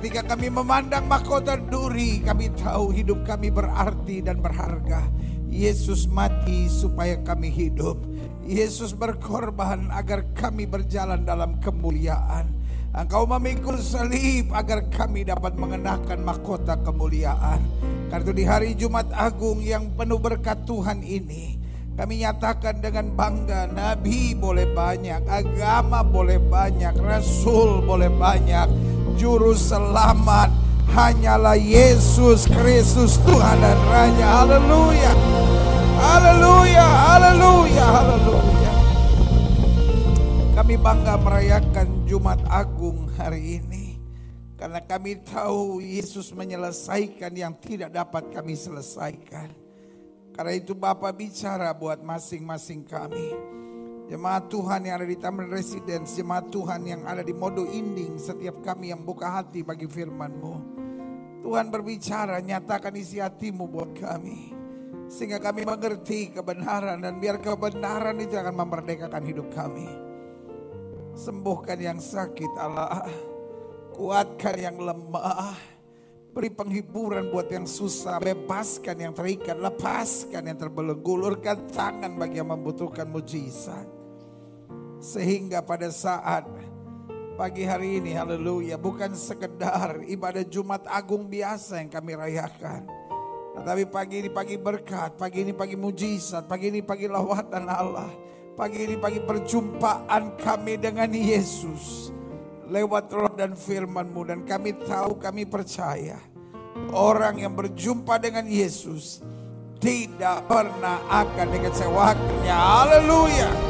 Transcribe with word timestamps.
Ketika 0.00 0.32
kami 0.32 0.48
memandang 0.48 1.04
mahkota 1.12 1.60
duri, 1.60 2.24
kami 2.24 2.48
tahu 2.56 2.88
hidup 2.88 3.20
kami 3.20 3.52
berarti 3.52 4.24
dan 4.24 4.40
berharga. 4.40 5.04
Yesus 5.52 6.08
mati 6.08 6.72
supaya 6.72 7.20
kami 7.20 7.52
hidup. 7.52 8.00
Yesus 8.48 8.96
berkorban 8.96 9.92
agar 9.92 10.24
kami 10.32 10.64
berjalan 10.64 11.20
dalam 11.28 11.60
kemuliaan. 11.60 12.48
Engkau 12.96 13.28
memikul 13.28 13.76
salib 13.76 14.48
agar 14.56 14.88
kami 14.88 15.28
dapat 15.28 15.60
mengenakan 15.60 16.24
mahkota 16.24 16.80
kemuliaan. 16.80 17.60
Karena 18.08 18.32
di 18.32 18.44
hari 18.48 18.72
Jumat 18.80 19.12
Agung 19.12 19.60
yang 19.60 19.92
penuh 20.00 20.16
berkat 20.16 20.64
Tuhan 20.64 21.04
ini, 21.04 21.60
kami 21.92 22.24
nyatakan 22.24 22.80
dengan 22.80 23.12
bangga, 23.12 23.68
nabi 23.68 24.32
boleh 24.32 24.64
banyak, 24.72 25.28
agama 25.28 26.00
boleh 26.00 26.40
banyak, 26.40 26.96
rasul 26.96 27.84
boleh 27.84 28.08
banyak, 28.08 28.89
juru 29.20 29.52
selamat 29.52 30.48
hanyalah 30.96 31.52
Yesus 31.52 32.48
Kristus 32.48 33.20
Tuhan 33.20 33.60
dan 33.60 33.76
Raja. 33.92 34.26
Haleluya. 34.40 35.12
Haleluya, 36.00 36.86
haleluya, 36.88 37.84
haleluya. 37.84 38.72
Kami 40.56 40.74
bangga 40.80 41.20
merayakan 41.20 42.08
Jumat 42.08 42.40
Agung 42.48 43.12
hari 43.20 43.60
ini. 43.60 44.00
Karena 44.56 44.80
kami 44.80 45.20
tahu 45.20 45.84
Yesus 45.84 46.32
menyelesaikan 46.32 47.32
yang 47.36 47.52
tidak 47.60 47.92
dapat 47.92 48.32
kami 48.32 48.56
selesaikan. 48.56 49.52
Karena 50.32 50.52
itu 50.56 50.72
Bapak 50.72 51.12
bicara 51.12 51.68
buat 51.76 52.00
masing-masing 52.00 52.88
kami. 52.88 53.59
Jemaat 54.10 54.50
Tuhan 54.50 54.90
yang 54.90 54.98
ada 54.98 55.06
di 55.06 55.14
Taman 55.14 55.46
Residence, 55.54 56.18
jemaat 56.18 56.50
Tuhan 56.50 56.82
yang 56.82 57.06
ada 57.06 57.22
di 57.22 57.30
Modo 57.30 57.62
Inding, 57.62 58.18
setiap 58.18 58.58
kami 58.58 58.90
yang 58.90 59.06
buka 59.06 59.38
hati 59.38 59.62
bagi 59.62 59.86
firman-Mu. 59.86 60.54
Tuhan 61.46 61.70
berbicara, 61.70 62.42
nyatakan 62.42 62.90
isi 62.98 63.22
hatimu 63.22 63.70
buat 63.70 63.94
kami. 63.94 64.50
Sehingga 65.06 65.38
kami 65.38 65.62
mengerti 65.62 66.34
kebenaran 66.34 67.06
dan 67.06 67.22
biar 67.22 67.38
kebenaran 67.38 68.18
itu 68.18 68.34
akan 68.34 68.54
memerdekakan 68.58 69.22
hidup 69.22 69.46
kami. 69.54 69.86
Sembuhkan 71.14 71.78
yang 71.78 72.02
sakit 72.02 72.50
Allah. 72.58 73.06
Kuatkan 73.94 74.58
yang 74.58 74.74
lemah. 74.78 75.54
Beri 76.34 76.50
penghiburan 76.50 77.30
buat 77.30 77.46
yang 77.46 77.66
susah. 77.66 78.18
Bebaskan 78.18 79.06
yang 79.06 79.14
terikat. 79.14 79.58
Lepaskan 79.58 80.50
yang 80.50 80.58
terbelenggu. 80.58 81.10
Ulurkan 81.10 81.66
tangan 81.70 82.14
bagi 82.14 82.38
yang 82.38 82.54
membutuhkan 82.54 83.10
mujizat. 83.10 83.99
Sehingga 85.00 85.64
pada 85.64 85.88
saat 85.88 86.44
pagi 87.40 87.64
hari 87.64 88.04
ini 88.04 88.12
haleluya 88.12 88.76
bukan 88.76 89.16
sekedar 89.16 90.04
ibadah 90.04 90.44
Jumat 90.44 90.84
Agung 90.84 91.24
biasa 91.26 91.80
yang 91.80 91.88
kami 91.88 92.14
rayakan. 92.14 92.84
Tetapi 93.56 93.84
pagi 93.88 94.22
ini 94.22 94.30
pagi 94.30 94.56
berkat, 94.60 95.16
pagi 95.16 95.42
ini 95.42 95.56
pagi 95.56 95.74
mujizat, 95.74 96.46
pagi 96.46 96.70
ini 96.70 96.84
pagi 96.84 97.10
lawatan 97.10 97.64
Allah 97.66 98.30
Pagi 98.60 98.84
ini 98.84 99.00
pagi 99.00 99.24
perjumpaan 99.24 100.36
kami 100.36 100.76
dengan 100.76 101.08
Yesus. 101.08 102.12
Lewat 102.68 103.08
roh 103.08 103.32
dan 103.32 103.56
firmanmu 103.56 104.28
dan 104.28 104.44
kami 104.44 104.76
tahu 104.84 105.16
kami 105.16 105.48
percaya. 105.48 106.20
Orang 106.92 107.40
yang 107.40 107.56
berjumpa 107.56 108.20
dengan 108.20 108.44
Yesus 108.44 109.24
tidak 109.80 110.44
pernah 110.44 111.00
akan 111.08 111.46
dikecewakannya. 111.56 112.52
Haleluya. 112.52 113.69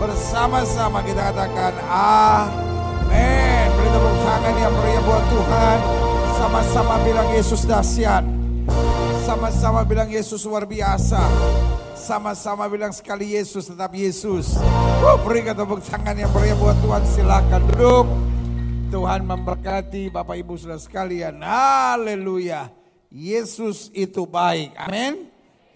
Bersama-sama 0.00 1.04
kita 1.04 1.28
katakan 1.28 1.76
amin. 1.92 3.68
Beri 3.68 3.88
tepuk 3.92 4.16
tangan 4.24 4.54
yang 4.56 4.72
meriah 4.72 5.02
buat 5.04 5.24
Tuhan. 5.28 5.76
Sama-sama 6.40 6.94
bilang 7.04 7.28
Yesus 7.36 7.68
dahsyat. 7.68 8.24
Sama-sama 9.28 9.84
bilang 9.84 10.08
Yesus 10.08 10.48
luar 10.48 10.64
biasa. 10.64 11.20
Sama-sama 11.92 12.64
bilang 12.72 12.96
sekali 12.96 13.36
Yesus 13.36 13.68
tetap 13.68 13.92
Yesus. 13.92 14.56
Uh, 15.04 15.20
berikan 15.20 15.52
tepuk 15.52 15.84
tangan 15.84 16.16
yang 16.16 16.32
meriah 16.32 16.56
buat 16.56 16.80
Tuhan. 16.80 17.02
Silakan 17.04 17.62
duduk. 17.76 18.06
Tuhan 18.88 19.20
memberkati 19.22 20.08
Bapak 20.08 20.40
Ibu 20.40 20.56
Saudara 20.56 20.80
sekalian. 20.80 21.44
Haleluya. 21.44 22.72
Yesus 23.12 23.92
itu 23.92 24.24
baik. 24.24 24.72
Amin. 24.80 25.29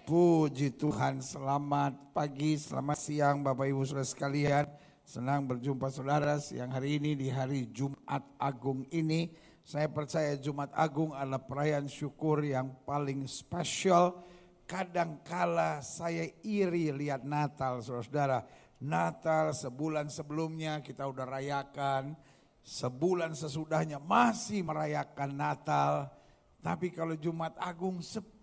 Puji 0.05 0.77
Tuhan. 0.77 1.25
Selamat 1.25 1.97
pagi, 2.13 2.61
selamat 2.61 2.99
siang 3.01 3.41
Bapak 3.41 3.73
Ibu 3.73 3.89
Saudara 3.89 4.05
sekalian. 4.05 4.69
Senang 5.01 5.49
berjumpa 5.49 5.89
saudara 5.89 6.37
siang 6.37 6.69
hari 6.69 7.01
ini 7.01 7.17
di 7.17 7.33
hari 7.33 7.73
Jumat 7.73 8.21
Agung 8.37 8.85
ini. 8.93 9.33
Saya 9.65 9.89
percaya 9.89 10.37
Jumat 10.37 10.69
Agung 10.77 11.17
adalah 11.17 11.41
perayaan 11.41 11.89
syukur 11.89 12.45
yang 12.45 12.85
paling 12.85 13.25
spesial 13.25 14.21
Kadangkala 14.69 15.81
saya 15.81 16.29
iri 16.45 16.93
lihat 16.93 17.25
Natal, 17.25 17.81
saudara-saudara. 17.81 18.45
Natal 18.85 19.57
sebulan 19.57 20.13
sebelumnya 20.13 20.85
kita 20.85 21.09
udah 21.09 21.25
rayakan, 21.25 22.13
sebulan 22.61 23.33
sesudahnya 23.33 24.01
masih 24.05 24.65
merayakan 24.69 25.33
Natal. 25.33 26.13
Tapi 26.61 26.93
kalau 26.93 27.17
Jumat 27.17 27.57
Agung 27.57 28.05
sepi. 28.05 28.34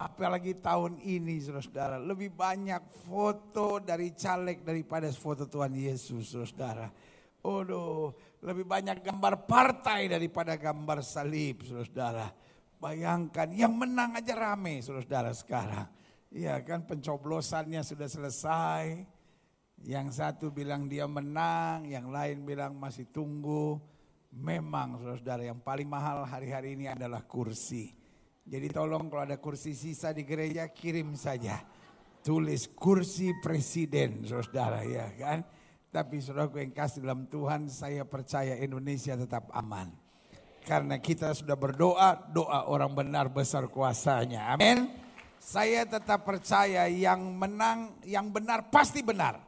Apalagi 0.00 0.56
tahun 0.56 0.96
ini 1.04 1.44
saudara-saudara, 1.44 2.00
lebih 2.00 2.32
banyak 2.32 3.04
foto 3.04 3.84
dari 3.84 4.16
caleg 4.16 4.64
daripada 4.64 5.04
foto 5.12 5.44
Tuhan 5.44 5.76
Yesus 5.76 6.32
saudara-saudara. 6.32 6.88
Aduh, 7.44 8.08
lebih 8.40 8.64
banyak 8.64 9.04
gambar 9.04 9.44
partai 9.44 10.08
daripada 10.08 10.56
gambar 10.56 11.04
salib 11.04 11.68
saudara-saudara. 11.68 12.32
Bayangkan 12.80 13.52
yang 13.52 13.76
menang 13.76 14.16
aja 14.16 14.32
rame 14.32 14.80
saudara-saudara 14.80 15.36
sekarang. 15.36 15.88
Iya 16.32 16.64
kan 16.64 16.88
pencoblosannya 16.88 17.84
sudah 17.84 18.08
selesai. 18.08 19.04
Yang 19.84 20.16
satu 20.16 20.48
bilang 20.48 20.88
dia 20.88 21.04
menang, 21.04 21.84
yang 21.84 22.08
lain 22.08 22.48
bilang 22.48 22.72
masih 22.72 23.04
tunggu. 23.12 23.76
Memang 24.32 24.96
saudara-saudara 24.96 25.44
yang 25.44 25.60
paling 25.60 25.92
mahal 25.92 26.24
hari-hari 26.24 26.72
ini 26.72 26.88
adalah 26.88 27.20
kursi. 27.28 27.99
Jadi 28.46 28.66
tolong 28.72 29.12
kalau 29.12 29.22
ada 29.24 29.36
kursi 29.36 29.76
sisa 29.76 30.14
di 30.14 30.24
gereja 30.24 30.68
kirim 30.70 31.12
saja. 31.16 31.60
Tulis 32.20 32.68
kursi 32.76 33.32
presiden 33.40 34.24
saudara 34.28 34.84
ya 34.84 35.08
kan. 35.16 35.40
Tapi 35.90 36.22
saudaraku 36.22 36.62
yang 36.62 36.70
kasih 36.70 37.02
dalam 37.02 37.26
Tuhan 37.26 37.66
saya 37.66 38.06
percaya 38.06 38.54
Indonesia 38.62 39.18
tetap 39.18 39.50
aman. 39.50 39.90
Karena 40.62 41.00
kita 41.00 41.32
sudah 41.32 41.56
berdoa, 41.56 42.30
doa 42.30 42.68
orang 42.68 42.92
benar 42.92 43.26
besar 43.32 43.66
kuasanya. 43.66 44.54
Amin. 44.54 44.92
Saya 45.40 45.88
tetap 45.88 46.22
percaya 46.28 46.84
yang 46.86 47.18
menang, 47.34 47.96
yang 48.04 48.28
benar 48.28 48.68
pasti 48.68 49.00
benar. 49.00 49.40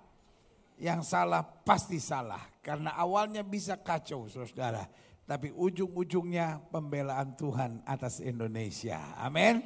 Yang 0.80 1.04
salah 1.04 1.44
pasti 1.44 2.00
salah. 2.00 2.40
Karena 2.64 2.96
awalnya 2.96 3.44
bisa 3.44 3.76
kacau 3.76 4.24
saudara. 4.26 4.88
Tapi 5.22 5.54
ujung-ujungnya 5.54 6.60
pembelaan 6.68 7.38
Tuhan 7.38 7.82
atas 7.86 8.18
Indonesia. 8.18 9.14
Amin. 9.16 9.62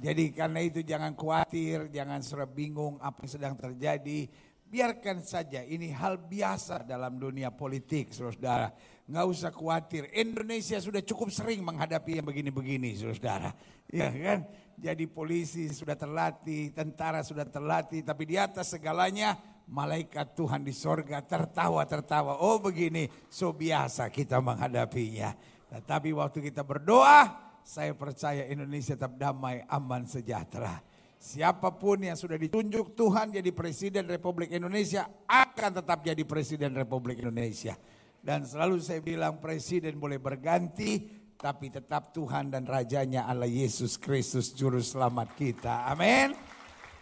Jadi 0.00 0.32
karena 0.32 0.64
itu 0.64 0.80
jangan 0.80 1.12
khawatir, 1.12 1.92
jangan 1.92 2.24
sudah 2.24 2.48
bingung 2.48 2.96
apa 3.02 3.26
yang 3.26 3.30
sedang 3.30 3.54
terjadi. 3.58 4.30
Biarkan 4.70 5.26
saja 5.26 5.66
ini 5.66 5.90
hal 5.90 6.16
biasa 6.16 6.86
dalam 6.86 7.18
dunia 7.18 7.50
politik 7.50 8.14
saudara 8.14 8.70
nggak 9.10 9.26
usah 9.26 9.50
khawatir. 9.50 10.06
Indonesia 10.14 10.78
sudah 10.78 11.02
cukup 11.02 11.34
sering 11.34 11.66
menghadapi 11.66 12.22
yang 12.22 12.26
begini-begini, 12.30 12.94
saudara. 12.94 13.50
Ya 13.90 14.06
kan? 14.06 14.46
Jadi 14.78 15.10
polisi 15.10 15.66
sudah 15.66 15.98
terlatih, 15.98 16.70
tentara 16.70 17.26
sudah 17.26 17.44
terlatih, 17.44 18.06
tapi 18.06 18.30
di 18.30 18.38
atas 18.38 18.70
segalanya 18.70 19.34
malaikat 19.70 20.34
Tuhan 20.34 20.66
di 20.66 20.74
sorga 20.74 21.22
tertawa-tertawa. 21.22 22.42
Oh 22.42 22.58
begini, 22.58 23.06
so 23.30 23.54
biasa 23.54 24.10
kita 24.10 24.42
menghadapinya. 24.42 25.32
Tetapi 25.70 26.10
waktu 26.10 26.50
kita 26.50 26.66
berdoa, 26.66 27.30
saya 27.62 27.94
percaya 27.94 28.50
Indonesia 28.50 28.98
tetap 28.98 29.14
damai, 29.14 29.62
aman, 29.70 30.02
sejahtera. 30.04 30.82
Siapa 31.20 31.76
pun 31.76 32.02
yang 32.02 32.18
sudah 32.18 32.34
ditunjuk 32.34 32.98
Tuhan 32.98 33.30
jadi 33.30 33.50
Presiden 33.54 34.08
Republik 34.10 34.50
Indonesia 34.50 35.06
akan 35.28 35.70
tetap 35.78 36.02
jadi 36.02 36.22
Presiden 36.26 36.74
Republik 36.74 37.22
Indonesia. 37.22 37.78
Dan 38.20 38.44
selalu 38.44 38.84
saya 38.84 39.00
bilang 39.00 39.40
presiden 39.40 39.96
boleh 39.96 40.20
berganti, 40.20 41.08
tapi 41.40 41.72
tetap 41.72 42.12
Tuhan 42.12 42.52
dan 42.52 42.68
Rajanya 42.68 43.24
Allah 43.24 43.48
Yesus 43.48 43.96
Kristus 43.96 44.52
Juru 44.52 44.84
Selamat 44.84 45.32
kita. 45.32 45.88
Amin. 45.88 46.49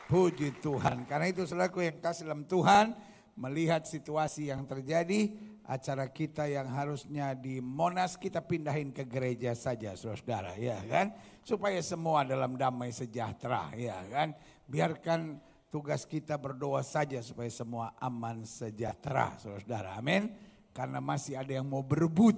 Puji 0.09 0.57
Tuhan. 0.65 1.05
Karena 1.05 1.29
itu 1.29 1.45
selaku 1.45 1.85
yang 1.85 2.01
kasih 2.01 2.25
dalam 2.25 2.49
Tuhan, 2.49 2.97
melihat 3.37 3.85
situasi 3.85 4.49
yang 4.49 4.65
terjadi, 4.65 5.37
acara 5.69 6.09
kita 6.09 6.49
yang 6.49 6.65
harusnya 6.73 7.37
di 7.37 7.61
Monas 7.61 8.17
kita 8.17 8.41
pindahin 8.41 8.89
ke 8.89 9.05
gereja 9.05 9.53
saja 9.53 9.93
saudara 10.01 10.57
ya 10.57 10.81
kan. 10.89 11.13
Supaya 11.45 11.77
semua 11.85 12.25
dalam 12.25 12.57
damai 12.57 12.89
sejahtera 12.89 13.69
ya 13.77 14.01
kan. 14.09 14.33
Biarkan 14.65 15.37
tugas 15.69 16.09
kita 16.09 16.41
berdoa 16.41 16.81
saja 16.81 17.21
supaya 17.21 17.53
semua 17.53 17.93
aman 18.01 18.49
sejahtera 18.49 19.37
saudara. 19.37 20.01
Amin. 20.01 20.33
Karena 20.73 21.05
masih 21.05 21.37
ada 21.37 21.53
yang 21.53 21.69
mau 21.69 21.85
berebut 21.85 22.37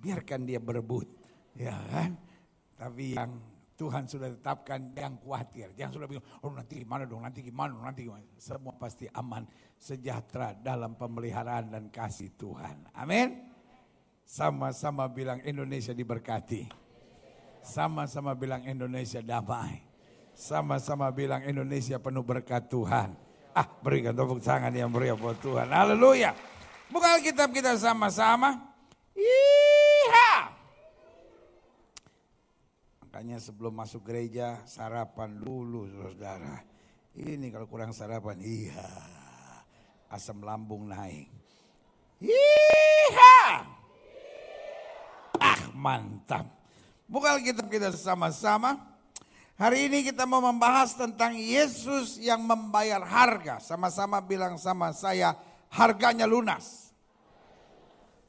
biarkan 0.00 0.48
dia 0.48 0.56
berebut. 0.56 1.06
Ya 1.52 1.76
kan? 1.92 2.16
Tapi 2.80 3.12
yang 3.12 3.36
Tuhan 3.80 4.04
sudah 4.04 4.28
tetapkan 4.28 4.92
yang 4.92 5.16
khawatir. 5.16 5.72
Jangan 5.72 5.92
sudah 5.96 6.08
bingung, 6.12 6.26
oh 6.44 6.52
nanti 6.52 6.84
gimana 6.84 7.08
dong, 7.08 7.24
nanti 7.24 7.40
gimana 7.40 7.72
nanti 7.80 8.04
gimana. 8.04 8.20
Semua 8.36 8.76
pasti 8.76 9.08
aman, 9.16 9.48
sejahtera 9.80 10.52
dalam 10.52 11.00
pemeliharaan 11.00 11.72
dan 11.72 11.84
kasih 11.88 12.28
Tuhan. 12.36 12.92
Amin. 12.92 13.40
Sama-sama 14.28 15.08
bilang 15.08 15.40
Indonesia 15.48 15.96
diberkati. 15.96 16.68
Sama-sama 17.64 18.36
bilang 18.36 18.68
Indonesia 18.68 19.24
damai. 19.24 19.80
Sama-sama 20.36 21.08
bilang 21.08 21.40
Indonesia 21.48 21.96
penuh 21.96 22.20
berkat 22.20 22.68
Tuhan. 22.68 23.16
Ah 23.56 23.66
berikan 23.80 24.12
tepuk 24.12 24.44
tangan 24.44 24.70
yang 24.76 24.92
meriah 24.92 25.16
buat 25.16 25.40
Tuhan. 25.40 25.72
Haleluya. 25.72 26.36
Buka 26.92 27.16
Alkitab 27.16 27.48
kita 27.50 27.80
sama-sama. 27.80 28.76
Iha. 29.16 30.59
Makanya 33.10 33.42
sebelum 33.42 33.74
masuk 33.74 34.06
gereja 34.06 34.62
sarapan 34.70 35.34
dulu 35.34 35.90
saudara. 35.90 36.62
Ini 37.18 37.50
kalau 37.50 37.66
kurang 37.66 37.90
sarapan, 37.90 38.38
iya 38.38 38.86
asam 40.14 40.46
lambung 40.46 40.86
naik. 40.86 41.26
Iya. 42.22 43.66
Ah 45.42 45.62
mantap. 45.74 46.46
Buka 47.10 47.34
kitab 47.42 47.66
kita 47.66 47.90
sama-sama. 47.98 48.78
Hari 49.58 49.90
ini 49.90 50.06
kita 50.06 50.22
mau 50.22 50.38
membahas 50.38 50.94
tentang 50.94 51.34
Yesus 51.34 52.14
yang 52.22 52.46
membayar 52.46 53.02
harga. 53.02 53.58
Sama-sama 53.58 54.22
bilang 54.22 54.54
sama 54.54 54.94
saya, 54.94 55.34
harganya 55.66 56.30
lunas. 56.30 56.94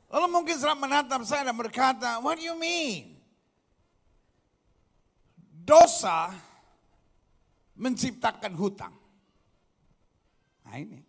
Lalu 0.09 0.25
mungkin 0.25 0.57
setelah 0.57 0.89
menatap 0.89 1.21
saya 1.21 1.45
dan 1.45 1.53
berkata, 1.53 2.17
what 2.17 2.41
do 2.41 2.49
you 2.49 2.57
mean? 2.57 3.10
Dosa 5.65 6.33
menciptakan 7.77 8.53
hutang. 8.57 8.93
Nah 10.65 10.75
ini. 10.77 10.99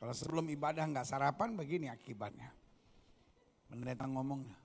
Kalau 0.00 0.16
sebelum 0.16 0.48
ibadah 0.48 0.88
nggak 0.88 1.04
sarapan 1.04 1.52
begini 1.52 1.92
akibatnya. 1.92 2.48
Pendeta 3.68 4.08
ngomongnya. 4.08 4.56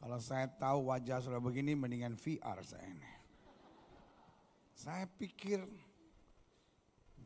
Kalau 0.00 0.16
saya 0.16 0.48
tahu 0.48 0.88
wajah 0.88 1.20
sudah 1.20 1.36
begini 1.44 1.76
mendingan 1.76 2.16
VR 2.16 2.64
saya 2.64 2.88
ini. 2.88 3.10
Saya 4.72 5.04
pikir 5.04 5.60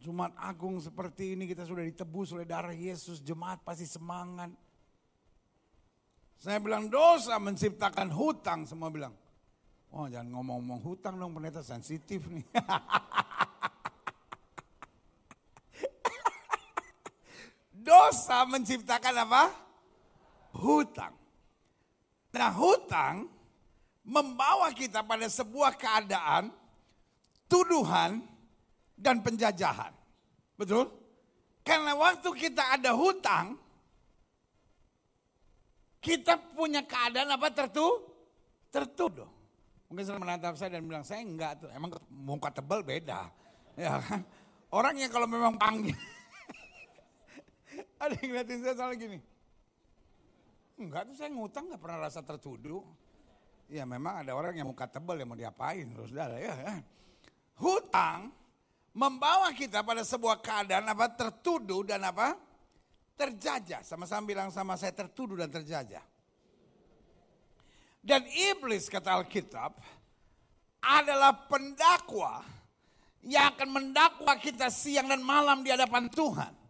Jumat 0.02 0.34
Agung 0.34 0.82
seperti 0.82 1.38
ini 1.38 1.46
kita 1.46 1.62
sudah 1.62 1.86
ditebus 1.86 2.34
oleh 2.34 2.42
darah 2.42 2.74
Yesus, 2.74 3.22
jemaat 3.22 3.62
pasti 3.62 3.86
semangat. 3.86 4.50
Saya 6.38 6.60
bilang 6.60 6.90
dosa 6.92 7.38
menciptakan 7.40 8.10
hutang. 8.12 8.66
Semua 8.68 8.90
bilang, 8.92 9.14
oh 9.94 10.06
jangan 10.08 10.28
ngomong-ngomong 10.34 10.80
hutang 10.84 11.16
dong 11.16 11.32
pendeta 11.32 11.62
sensitif 11.64 12.26
nih. 12.28 12.44
dosa 17.84 18.48
menciptakan 18.48 19.14
apa? 19.28 19.52
Hutang. 20.56 21.14
Nah 22.34 22.50
hutang 22.50 23.28
membawa 24.04 24.68
kita 24.74 25.00
pada 25.00 25.28
sebuah 25.30 25.78
keadaan 25.80 26.52
tuduhan 27.48 28.20
dan 28.94 29.24
penjajahan. 29.24 29.92
Betul? 30.58 30.90
Karena 31.64 31.96
waktu 31.96 32.28
kita 32.36 32.76
ada 32.76 32.92
hutang, 32.92 33.56
kita 36.04 36.36
punya 36.52 36.84
keadaan 36.84 37.32
apa 37.32 37.48
tertu? 37.48 38.04
Tertuduh. 38.68 39.30
Mungkin 39.88 40.04
saya 40.04 40.20
menatap 40.20 40.54
saya 40.60 40.76
dan 40.76 40.84
bilang, 40.84 41.00
saya 41.00 41.24
enggak 41.24 41.64
tuh. 41.64 41.70
Emang 41.72 41.96
muka 42.12 42.52
tebal 42.52 42.84
beda. 42.84 43.32
Ya 43.74 43.96
kan? 43.98 44.20
Orangnya 44.68 45.08
kalau 45.08 45.24
memang 45.24 45.56
panggil. 45.56 45.96
ada 48.02 48.14
yang 48.20 48.28
ngeliatin 48.36 48.60
saya 48.60 48.74
soal 48.76 48.92
gini. 48.94 49.18
Enggak 50.76 51.08
tuh 51.08 51.14
saya 51.16 51.30
ngutang 51.32 51.72
gak 51.72 51.80
pernah 51.80 51.98
rasa 52.04 52.20
tertuduh. 52.20 52.84
Ya 53.72 53.88
memang 53.88 54.20
ada 54.20 54.36
orang 54.36 54.52
yang 54.52 54.68
muka 54.68 54.84
tebal 54.84 55.16
yang 55.16 55.32
mau 55.32 55.38
diapain. 55.38 55.88
Saudara 55.96 56.36
ya 56.36 56.52
kan? 56.52 56.82
Hutang 57.58 58.20
membawa 58.92 59.50
kita 59.56 59.80
pada 59.80 60.04
sebuah 60.04 60.38
keadaan 60.38 60.84
apa 60.86 61.06
tertuduh 61.16 61.82
dan 61.82 62.02
apa 62.06 62.38
terjajah. 63.14 63.82
Sama-sama 63.86 64.26
bilang 64.26 64.50
sama 64.50 64.74
saya 64.78 64.94
tertuduh 64.94 65.38
dan 65.38 65.50
terjajah. 65.50 66.02
Dan 68.04 68.26
iblis 68.28 68.92
kata 68.92 69.16
Alkitab 69.16 69.80
adalah 70.84 71.48
pendakwa 71.48 72.44
yang 73.24 73.56
akan 73.56 73.68
mendakwa 73.72 74.36
kita 74.36 74.68
siang 74.68 75.08
dan 75.08 75.24
malam 75.24 75.64
di 75.64 75.72
hadapan 75.72 76.12
Tuhan. 76.12 76.63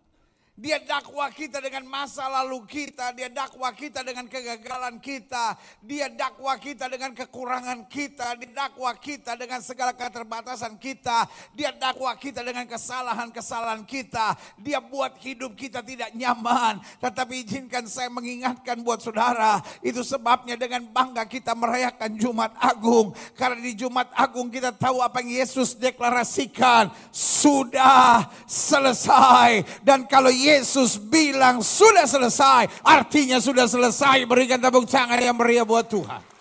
Dia 0.54 0.78
dakwa 0.78 1.26
kita 1.34 1.58
dengan 1.58 1.82
masa 1.82 2.30
lalu 2.30 2.62
kita, 2.70 3.10
dia 3.10 3.26
dakwa 3.26 3.74
kita 3.74 4.06
dengan 4.06 4.30
kegagalan 4.30 5.02
kita, 5.02 5.58
dia 5.82 6.06
dakwa 6.06 6.54
kita 6.54 6.86
dengan 6.86 7.10
kekurangan 7.10 7.90
kita, 7.90 8.38
dia 8.38 8.54
dakwa 8.54 8.94
kita 8.94 9.34
dengan 9.34 9.58
segala 9.66 9.90
keterbatasan 9.98 10.78
kita, 10.78 11.26
dia 11.58 11.74
dakwa 11.74 12.14
kita 12.14 12.46
dengan 12.46 12.70
kesalahan-kesalahan 12.70 13.82
kita, 13.82 14.38
dia 14.62 14.78
buat 14.78 15.18
hidup 15.18 15.58
kita 15.58 15.82
tidak 15.82 16.14
nyaman. 16.14 16.78
Tetapi 17.02 17.34
izinkan 17.42 17.90
saya 17.90 18.06
mengingatkan 18.14 18.78
buat 18.78 19.02
saudara, 19.02 19.58
itu 19.82 20.06
sebabnya 20.06 20.54
dengan 20.54 20.86
bangga 20.86 21.26
kita 21.26 21.50
merayakan 21.58 22.14
Jumat 22.14 22.54
Agung. 22.62 23.10
Karena 23.34 23.58
di 23.58 23.74
Jumat 23.74 24.06
Agung 24.14 24.54
kita 24.54 24.70
tahu 24.70 25.02
apa 25.02 25.18
yang 25.18 25.34
Yesus 25.34 25.74
deklarasikan, 25.74 26.94
sudah 27.10 28.30
selesai. 28.46 29.82
Dan 29.82 30.06
kalau 30.06 30.43
Yesus 30.44 31.00
bilang 31.00 31.64
sudah 31.64 32.04
selesai, 32.04 32.84
artinya 32.84 33.40
sudah 33.40 33.64
selesai. 33.64 34.28
Berikan 34.28 34.60
tepuk 34.60 34.84
tangan 34.84 35.16
yang 35.16 35.36
meriah 35.36 35.64
buat 35.64 35.88
Tuhan. 35.88 36.34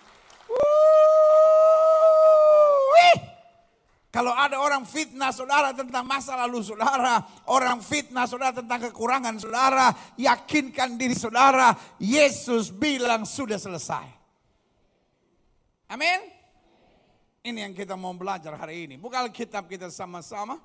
Kalau 4.13 4.29
ada 4.29 4.61
orang 4.61 4.85
fitnah 4.85 5.33
saudara 5.33 5.73
tentang 5.73 6.05
masa 6.05 6.37
lalu 6.45 6.61
saudara, 6.61 7.17
orang 7.49 7.81
fitnah 7.81 8.29
saudara 8.29 8.53
tentang 8.53 8.85
kekurangan 8.85 9.41
saudara, 9.41 9.89
yakinkan 10.21 11.01
diri 11.01 11.17
saudara, 11.17 11.73
Yesus 11.97 12.69
bilang 12.69 13.25
sudah 13.25 13.57
selesai. 13.57 14.05
Amin. 15.89 16.29
Ini 17.41 17.65
yang 17.65 17.73
kita 17.73 17.97
mau 17.97 18.13
belajar 18.13 18.53
hari 18.53 18.85
ini. 18.85 19.01
Buka 19.01 19.25
kitab 19.33 19.65
kita 19.65 19.89
sama-sama. 19.89 20.61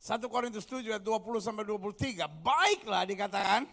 1 0.00 0.16
Korintus 0.32 0.64
7 0.64 0.80
ayat 0.96 1.04
20 1.04 1.44
sampai 1.44 1.64
23. 1.68 2.24
Baiklah 2.40 3.04
dikatakan 3.04 3.68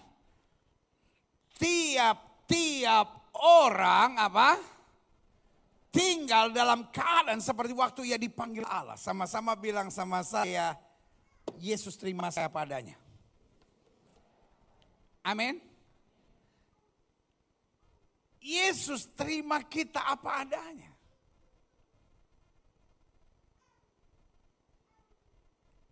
tiap-tiap 1.56 3.32
orang 3.40 4.20
apa? 4.20 4.60
Tinggal 5.88 6.52
dalam 6.52 6.92
keadaan 6.92 7.40
seperti 7.40 7.72
waktu 7.72 8.12
ia 8.12 8.20
dipanggil 8.20 8.68
Allah. 8.68 9.00
Sama-sama 9.00 9.56
bilang 9.56 9.88
sama 9.88 10.20
saya, 10.20 10.76
Yesus 11.56 11.96
terima 11.96 12.28
saya 12.28 12.52
padanya. 12.52 13.00
Amin. 15.24 15.64
Yesus 18.44 19.08
terima 19.16 19.64
kita 19.64 20.04
apa 20.04 20.44
adanya. 20.44 20.92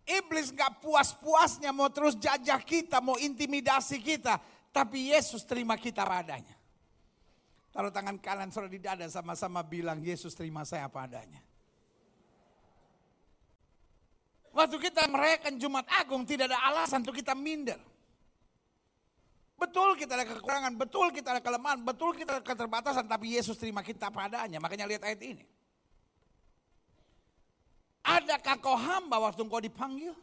Iblis 0.06 0.54
gak 0.54 0.78
puas-puasnya 0.78 1.74
mau 1.74 1.90
terus 1.90 2.14
jajah 2.14 2.62
kita, 2.62 3.02
mau 3.02 3.18
intimidasi 3.18 3.98
kita. 3.98 4.38
Tapi 4.70 5.10
Yesus 5.10 5.42
terima 5.42 5.74
kita 5.74 6.06
padanya. 6.06 6.54
Taruh 7.74 7.90
tangan 7.90 8.16
kanan 8.22 8.48
saudara 8.54 8.72
di 8.72 8.80
dada 8.80 9.04
sama-sama 9.10 9.60
bilang 9.66 9.98
Yesus 10.00 10.32
terima 10.32 10.62
saya 10.62 10.86
apa 10.86 11.04
adanya. 11.04 11.42
Waktu 14.56 14.80
kita 14.80 15.04
merayakan 15.12 15.60
Jumat 15.60 15.84
Agung 16.00 16.24
tidak 16.24 16.48
ada 16.48 16.58
alasan 16.72 17.04
untuk 17.04 17.18
kita 17.18 17.36
minder. 17.36 17.76
Betul 19.56 19.96
kita 19.96 20.16
ada 20.16 20.24
kekurangan, 20.24 20.72
betul 20.76 21.12
kita 21.12 21.36
ada 21.36 21.42
kelemahan, 21.44 21.80
betul 21.84 22.16
kita 22.16 22.40
ada 22.40 22.44
keterbatasan, 22.44 23.04
tapi 23.04 23.36
Yesus 23.36 23.56
terima 23.60 23.84
kita 23.84 24.08
padanya. 24.08 24.56
Makanya 24.60 24.88
lihat 24.88 25.04
ayat 25.04 25.20
ini. 25.20 25.44
Adakah 28.06 28.54
kau 28.62 28.78
hamba 28.78 29.18
waktu 29.18 29.42
kau 29.42 29.58
dipanggil? 29.58 30.14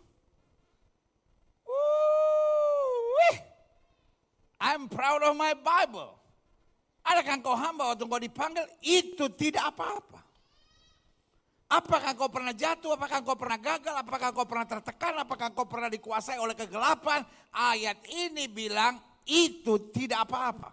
I'm 4.63 4.87
proud 4.87 5.19
of 5.27 5.35
my 5.35 5.51
Bible. 5.51 6.15
Adakah 7.03 7.43
kau 7.43 7.59
hamba 7.59 7.91
waktu 7.91 8.07
kau 8.07 8.21
dipanggil? 8.23 8.63
Itu 8.79 9.27
tidak 9.35 9.75
apa-apa. 9.75 10.23
Apakah 11.67 12.15
kau 12.15 12.31
pernah 12.31 12.55
jatuh? 12.55 12.95
Apakah 12.95 13.19
kau 13.19 13.35
pernah 13.35 13.59
gagal? 13.59 13.95
Apakah 13.99 14.29
kau 14.31 14.47
pernah 14.47 14.63
tertekan? 14.63 15.19
Apakah 15.19 15.51
kau 15.51 15.67
pernah 15.67 15.91
dikuasai 15.91 16.39
oleh 16.39 16.55
kegelapan? 16.55 17.27
Ayat 17.51 17.99
ini 18.07 18.47
bilang 18.47 18.95
itu 19.27 19.91
tidak 19.91 20.23
apa-apa. 20.31 20.71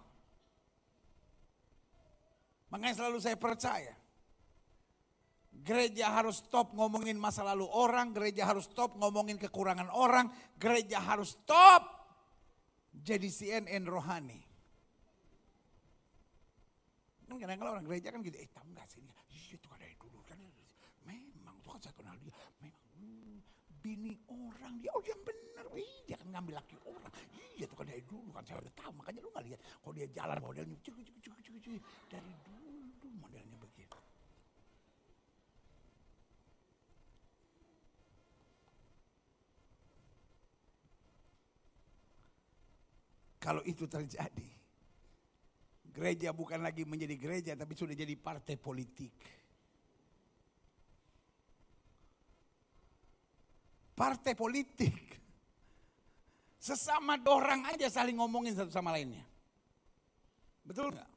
Makanya 2.71 2.95
selalu 2.95 3.19
saya 3.19 3.35
percaya. 3.35 4.00
Gereja 5.61 6.17
harus 6.17 6.41
stop 6.41 6.73
ngomongin 6.73 7.21
masa 7.21 7.45
lalu 7.45 7.69
orang, 7.69 8.17
gereja 8.17 8.49
harus 8.49 8.65
stop 8.65 8.97
ngomongin 8.97 9.37
kekurangan 9.37 9.93
orang, 9.93 10.33
gereja 10.57 11.05
harus 11.05 11.37
stop 11.37 11.85
jadi 12.97 13.29
CNN 13.29 13.85
rohani. 13.85 14.41
Kan 17.29 17.37
kadang-kadang 17.39 17.75
orang 17.79 17.87
gereja 17.87 18.09
kan 18.11 18.25
gitu, 18.25 18.41
eh 18.41 18.49
tahu 18.51 18.67
gak 18.75 18.89
sih, 18.91 19.05
iya, 19.31 19.55
itu 19.55 19.69
dari 19.79 19.95
dulu 20.01 20.19
kan, 20.27 20.41
memang 21.07 21.55
tuh 21.63 21.77
kan 21.77 21.81
saya 21.85 21.95
kenal 21.95 22.17
dia, 22.19 22.35
memang 22.59 22.83
hmm, 22.99 23.37
bini 23.85 24.17
orang 24.33 24.81
dia, 24.83 24.91
oh 24.97 25.05
yang 25.07 25.23
benar, 25.23 25.65
Wih, 25.71 25.95
dia 26.11 26.19
kan 26.19 26.27
ngambil 26.27 26.59
laki 26.59 26.75
orang, 26.89 27.13
iya 27.55 27.65
tuh 27.71 27.77
kan 27.79 27.87
dari 27.87 28.03
dulu 28.03 28.35
kan. 28.35 28.43
Saya 28.43 28.59
udah 28.59 28.75
tahu, 28.75 28.93
makanya 28.99 29.21
lu 29.23 29.31
gak 29.31 29.45
lihat, 29.47 29.61
kalau 29.63 29.93
dia 29.95 30.07
jalan 30.11 30.39
modelnya, 30.43 30.77
cuk, 30.83 30.97
cuk, 30.99 31.39
cuk, 31.45 31.57
cuk, 31.63 31.81
dari 32.11 32.33
dulu 32.49 33.07
modelnya 33.23 33.57
begitu. 33.63 33.90
Kalau 43.41 43.65
itu 43.65 43.89
terjadi, 43.89 44.49
gereja 45.97 46.29
bukan 46.37 46.61
lagi 46.61 46.85
menjadi 46.85 47.17
gereja, 47.17 47.53
tapi 47.57 47.73
sudah 47.73 47.97
jadi 47.97 48.13
partai 48.21 48.61
politik. 48.61 49.17
Partai 53.97 54.37
politik. 54.37 54.97
Sesama 56.61 57.17
orang 57.25 57.65
aja 57.73 57.89
saling 57.89 58.21
ngomongin 58.21 58.53
satu 58.53 58.69
sama 58.69 58.93
lainnya. 58.93 59.25
Betul 60.61 60.93
nggak? 60.93 61.11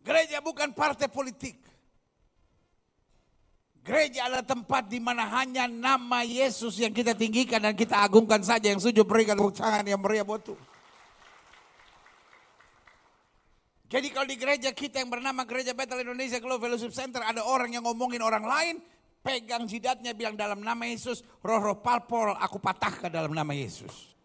Gereja 0.00 0.40
bukan 0.40 0.72
partai 0.72 1.12
politik. 1.12 1.60
Gereja 3.86 4.26
adalah 4.26 4.42
tempat 4.42 4.90
di 4.90 4.98
mana 4.98 5.30
hanya 5.30 5.70
nama 5.70 6.26
Yesus 6.26 6.82
yang 6.82 6.90
kita 6.90 7.14
tinggikan 7.14 7.62
dan 7.62 7.78
kita 7.78 8.02
agungkan 8.02 8.42
saja. 8.42 8.66
Yang 8.66 8.90
setuju 8.90 9.06
berikan 9.06 9.38
tepuk 9.38 9.54
tangan 9.54 9.86
yang 9.86 10.02
meriah 10.02 10.26
buat 10.26 10.42
Tuhan. 10.42 10.58
Jadi 13.86 14.10
kalau 14.10 14.26
di 14.26 14.34
gereja 14.34 14.74
kita 14.74 14.98
yang 14.98 15.14
bernama 15.14 15.46
Gereja 15.46 15.70
Bethel 15.70 16.02
Indonesia 16.02 16.42
Global 16.42 16.74
Fellowship 16.74 16.90
Center 16.90 17.22
ada 17.22 17.46
orang 17.46 17.70
yang 17.70 17.86
ngomongin 17.86 18.18
orang 18.18 18.42
lain, 18.42 18.82
pegang 19.22 19.62
jidatnya 19.70 20.10
bilang 20.10 20.34
dalam 20.34 20.58
nama 20.58 20.90
Yesus, 20.90 21.22
roh-roh 21.38 21.78
palpol 21.78 22.34
aku 22.34 22.58
patahkan 22.58 23.06
dalam 23.06 23.30
nama 23.30 23.54
Yesus. 23.54 24.18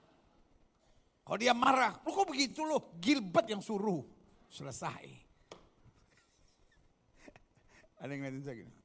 Kalau 1.21 1.37
dia 1.37 1.53
marah, 1.53 2.01
lu 2.01 2.09
kok 2.09 2.25
begitu 2.25 2.65
loh, 2.65 2.97
Gilbert 2.97 3.45
yang 3.45 3.61
suruh. 3.61 4.01
Selesai. 4.49 5.05
Ada 8.01 8.09
yang 8.09 8.25
ngeliatin 8.25 8.41
saya 8.41 8.80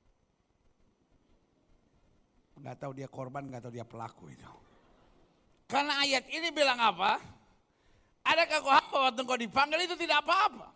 nggak 2.60 2.76
tahu 2.80 2.92
dia 2.96 3.08
korban, 3.08 3.44
nggak 3.46 3.62
tahu 3.68 3.72
dia 3.74 3.86
pelaku 3.86 4.32
itu. 4.32 4.48
Karena 5.66 5.98
ayat 6.02 6.24
ini 6.30 6.48
bilang 6.54 6.78
apa? 6.78 7.18
Adakah 8.26 8.58
kau 8.62 8.72
hamba 8.74 8.98
waktu 9.10 9.20
kau 9.22 9.38
dipanggil 9.38 9.86
itu 9.86 9.94
tidak 9.98 10.22
apa-apa. 10.26 10.70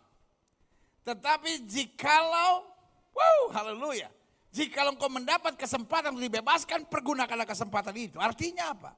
Tetapi 1.03 1.67
jikalau, 1.67 2.63
wow 3.11 3.39
haleluya. 3.51 4.07
Jikalau 4.51 4.95
kau 4.99 5.11
mendapat 5.11 5.55
kesempatan 5.55 6.15
untuk 6.15 6.27
dibebaskan, 6.27 6.87
pergunakanlah 6.87 7.47
kesempatan 7.47 7.95
itu. 7.95 8.17
Artinya 8.19 8.71
apa? 8.71 8.91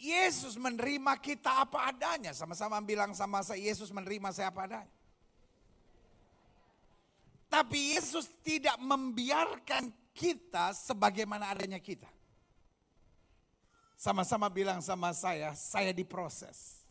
Yesus 0.00 0.56
menerima 0.56 1.20
kita 1.20 1.68
apa 1.68 1.92
adanya. 1.92 2.32
Sama-sama 2.32 2.80
bilang 2.80 3.12
sama 3.12 3.44
saya, 3.44 3.60
Yesus 3.60 3.92
menerima 3.92 4.32
saya 4.32 4.48
apa 4.48 4.64
adanya. 4.64 4.92
Tapi 7.50 7.98
Yesus 7.98 8.30
tidak 8.40 8.78
membiarkan 8.80 9.92
kita 10.20 10.76
sebagaimana 10.76 11.48
adanya 11.48 11.80
kita. 11.80 12.04
Sama-sama 13.96 14.52
bilang 14.52 14.84
sama 14.84 15.16
saya, 15.16 15.56
saya 15.56 15.96
diproses. 15.96 16.84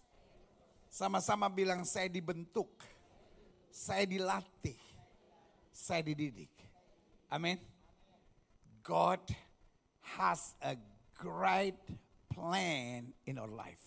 Sama-sama 0.89 1.45
bilang 1.45 1.85
saya 1.85 2.09
dibentuk. 2.09 2.81
Saya 3.69 4.09
dilatih. 4.09 4.77
Saya 5.69 6.01
dididik. 6.01 6.49
Amin. 7.29 7.61
God 8.81 9.21
has 10.17 10.57
a 10.65 10.73
great 11.13 11.77
plan 12.33 13.13
in 13.29 13.37
our 13.37 13.49
life. 13.49 13.81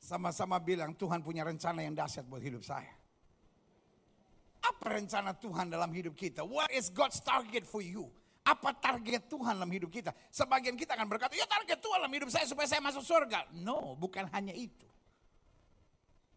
Sama-sama 0.00 0.56
bilang 0.56 0.96
Tuhan 0.96 1.20
punya 1.20 1.44
rencana 1.44 1.84
yang 1.84 1.92
dahsyat 1.92 2.24
buat 2.24 2.40
hidup 2.40 2.64
saya. 2.64 2.88
Apa 4.64 4.96
rencana 4.96 5.36
Tuhan 5.36 5.68
dalam 5.68 5.92
hidup 5.92 6.16
kita? 6.16 6.40
What 6.40 6.72
is 6.72 6.88
God's 6.88 7.20
target 7.20 7.68
for 7.68 7.84
you? 7.84 8.08
Apa 8.40 8.72
target 8.72 9.28
Tuhan 9.28 9.60
dalam 9.60 9.68
hidup 9.68 9.92
kita? 9.92 10.16
Sebagian 10.32 10.72
kita 10.74 10.96
akan 10.96 11.06
berkata, 11.06 11.36
ya 11.36 11.44
target 11.44 11.76
Tuhan 11.76 11.98
dalam 12.00 12.14
hidup 12.16 12.30
saya 12.32 12.48
supaya 12.48 12.66
saya 12.66 12.80
masuk 12.80 13.04
surga. 13.04 13.52
No, 13.60 13.94
bukan 14.00 14.26
hanya 14.32 14.56
itu. 14.56 14.88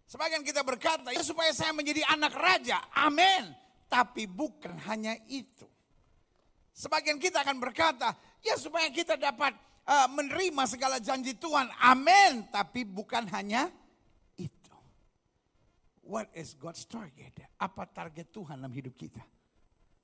Sebagian 0.03 0.43
kita 0.45 0.61
berkata, 0.61 1.09
ya 1.09 1.23
supaya 1.23 1.49
saya 1.55 1.71
menjadi 1.73 2.05
anak 2.11 2.35
raja. 2.35 2.85
Amin. 2.93 3.55
Tapi 3.87 4.27
bukan 4.29 4.77
hanya 4.85 5.15
itu. 5.31 5.65
Sebagian 6.75 7.17
kita 7.17 7.41
akan 7.41 7.57
berkata, 7.57 8.13
ya 8.43 8.59
supaya 8.59 8.91
kita 8.93 9.17
dapat 9.17 9.55
uh, 9.87 10.05
menerima 10.11 10.69
segala 10.69 10.99
janji 10.99 11.33
Tuhan. 11.39 11.71
Amin. 11.81 12.45
Tapi 12.51 12.85
bukan 12.85 13.25
hanya 13.31 13.71
itu. 14.37 14.75
What 16.03 16.29
is 16.35 16.53
God's 16.59 16.83
target? 16.85 17.47
Apa 17.57 17.87
target 17.89 18.29
Tuhan 18.29 18.59
dalam 18.59 18.75
hidup 18.75 18.93
kita? 18.93 19.23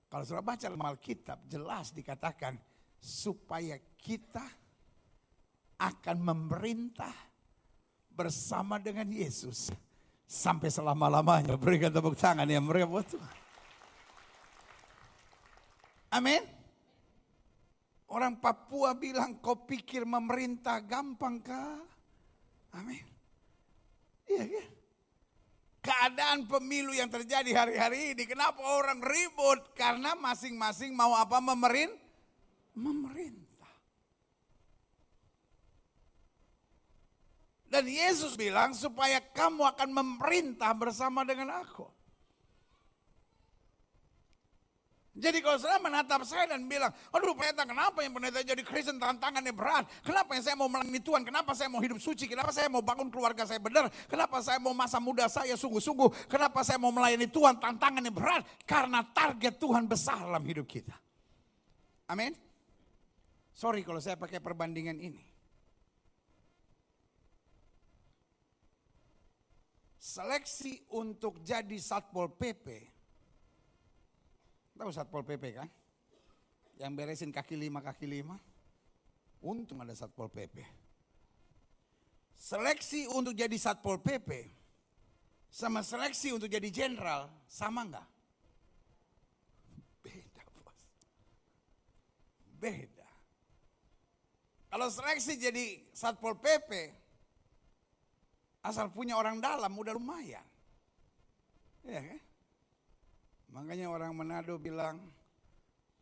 Kalau 0.10 0.26
sudah 0.26 0.42
baca 0.42 0.66
dalam 0.66 0.82
Alkitab 0.82 1.46
jelas 1.46 1.94
dikatakan 1.94 2.58
supaya 2.98 3.78
kita 4.02 4.42
akan 5.78 6.18
memerintah 6.20 7.14
bersama 8.10 8.82
dengan 8.82 9.06
Yesus 9.08 9.70
sampai 10.26 10.74
selama-lamanya. 10.74 11.56
Berikan 11.56 11.94
tepuk 11.94 12.18
tangan 12.18 12.50
yang 12.50 12.66
meriah 12.66 12.90
buat 12.90 13.06
Tuhan. 13.06 13.38
Amin. 16.10 16.42
Orang 18.10 18.42
Papua 18.42 18.98
bilang 18.98 19.38
kau 19.38 19.70
pikir 19.70 20.02
memerintah 20.10 20.82
gampang 20.82 21.38
kah? 21.46 21.78
Amin. 22.74 23.06
Iya 24.26 24.46
kan? 24.50 24.79
Keadaan 25.80 26.46
pemilu 26.48 26.92
yang 26.96 27.08
terjadi 27.08 27.52
hari-hari 27.56 28.16
ini. 28.16 28.24
Kenapa 28.28 28.60
orang 28.64 29.00
ribut? 29.00 29.76
Karena 29.76 30.16
masing-masing 30.16 30.96
mau 30.96 31.16
apa 31.16 31.40
memerin? 31.40 31.92
Memerintah. 32.76 33.74
Dan 37.70 37.86
Yesus 37.86 38.34
bilang 38.34 38.74
supaya 38.74 39.22
kamu 39.22 39.62
akan 39.76 39.90
memerintah 39.94 40.74
bersama 40.74 41.22
dengan 41.22 41.62
aku. 41.62 41.99
Jadi 45.20 45.44
kalau 45.44 45.60
saya 45.60 45.76
menatap 45.84 46.24
saya 46.24 46.48
dan 46.56 46.64
bilang, 46.64 46.96
aduh 47.12 47.36
pendeta 47.36 47.68
kenapa 47.68 48.00
yang 48.00 48.16
pendeta 48.16 48.40
jadi 48.40 48.64
Kristen 48.64 48.96
tantangannya 48.96 49.52
berat? 49.52 49.84
Kenapa 50.00 50.32
yang 50.32 50.44
saya 50.48 50.56
mau 50.56 50.72
melayani 50.72 51.04
Tuhan? 51.04 51.28
Kenapa 51.28 51.52
saya 51.52 51.68
mau 51.68 51.84
hidup 51.84 52.00
suci? 52.00 52.24
Kenapa 52.24 52.56
saya 52.56 52.72
mau 52.72 52.80
bangun 52.80 53.12
keluarga 53.12 53.44
saya 53.44 53.60
benar? 53.60 53.92
Kenapa 54.08 54.40
saya 54.40 54.64
mau 54.64 54.72
masa 54.72 55.04
muda 55.04 55.28
saya 55.28 55.60
sungguh-sungguh? 55.60 56.32
Kenapa 56.32 56.64
saya 56.64 56.80
mau 56.80 56.96
melayani 56.96 57.28
Tuhan 57.28 57.60
tantangannya 57.60 58.16
berat? 58.16 58.48
Karena 58.64 59.04
target 59.04 59.60
Tuhan 59.60 59.84
besar 59.92 60.24
dalam 60.24 60.44
hidup 60.48 60.64
kita. 60.64 60.96
Amin. 62.08 62.32
Sorry 63.52 63.84
kalau 63.84 64.00
saya 64.00 64.16
pakai 64.16 64.40
perbandingan 64.40 65.04
ini. 65.04 65.28
Seleksi 70.00 70.88
untuk 70.96 71.44
jadi 71.44 71.76
Satpol 71.76 72.32
PP 72.40 72.99
Tahu 74.80 74.96
Satpol 74.96 75.28
PP 75.28 75.60
kan? 75.60 75.68
Yang 76.80 76.92
beresin 76.96 77.36
kaki 77.36 77.60
lima, 77.60 77.84
kaki 77.84 78.08
lima. 78.08 78.40
Untung 79.44 79.84
ada 79.84 79.92
Satpol 79.92 80.32
PP. 80.32 80.64
Seleksi 82.40 83.04
untuk 83.12 83.36
jadi 83.36 83.52
Satpol 83.60 84.00
PP 84.00 84.48
sama 85.52 85.84
seleksi 85.84 86.32
untuk 86.32 86.48
jadi 86.48 86.72
jenderal 86.72 87.28
sama 87.52 87.84
enggak? 87.84 88.08
Beda 90.00 90.44
bos. 90.56 90.80
Beda. 92.56 93.10
Kalau 94.72 94.88
seleksi 94.88 95.36
jadi 95.36 95.66
Satpol 95.92 96.40
PP, 96.40 96.72
asal 98.64 98.88
punya 98.96 99.20
orang 99.20 99.44
dalam 99.44 99.76
udah 99.76 99.92
lumayan. 99.92 100.48
Iya 101.84 102.00
kan? 102.16 102.29
Makanya 103.50 103.90
orang 103.90 104.14
Manado 104.14 104.62
bilang 104.62 105.02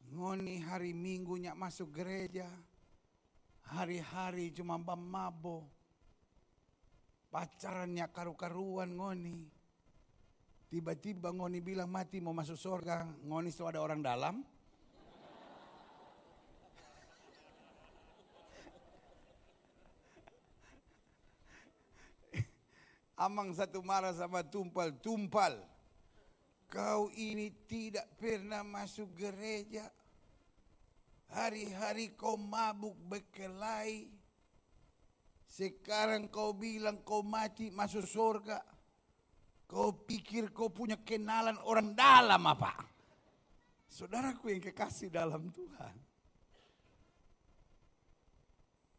Ngoni 0.08 0.64
hari 0.64 0.96
minggunya 0.96 1.52
masuk 1.52 1.92
gereja. 1.92 2.48
Hari-hari 3.68 4.56
cuma 4.56 4.80
mabo. 4.80 5.68
Pacarannya 7.28 8.08
karu-karuan 8.16 8.96
ngoni. 8.96 9.52
Tiba-tiba 10.72 11.36
ngoni 11.36 11.60
bilang 11.60 11.92
mati 11.92 12.24
mau 12.24 12.32
masuk 12.32 12.56
surga. 12.56 13.04
Ngoni 13.28 13.52
itu 13.52 13.68
ada 13.68 13.84
orang 13.84 14.00
dalam. 14.00 14.48
Amang 23.28 23.52
satu 23.52 23.84
marah 23.84 24.16
sama 24.16 24.40
tumpal, 24.48 24.96
tumpal. 25.04 25.60
Kau 26.67 27.08
ini 27.15 27.47
tidak 27.67 28.19
pernah 28.19 28.63
masuk 28.63 29.15
gereja. 29.15 29.88
Hari-hari 31.32 32.15
kau 32.15 32.36
mabuk 32.36 32.95
berkelahi. 33.08 34.12
Sekarang 35.47 36.27
kau 36.27 36.51
bilang 36.51 37.03
kau 37.08 37.23
mati 37.23 37.71
masuk 37.71 38.03
surga. 38.03 38.60
Kau 39.67 39.95
pikir 39.95 40.51
kau 40.51 40.71
punya 40.71 40.99
kenalan 41.03 41.60
orang 41.63 41.95
dalam 41.95 42.43
apa? 42.47 42.75
Saudaraku 43.88 44.51
yang 44.51 44.63
kekasih 44.63 45.12
dalam 45.12 45.47
Tuhan. 45.51 46.08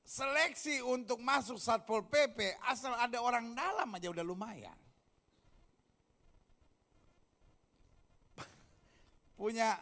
seleksi 0.09 0.81
untuk 0.81 1.20
masuk 1.20 1.61
Satpol 1.61 2.09
PP 2.09 2.57
asal 2.64 2.96
ada 2.96 3.20
orang 3.20 3.52
dalam 3.52 3.92
aja 3.92 4.09
udah 4.09 4.24
lumayan. 4.24 4.88
Punya 9.38 9.79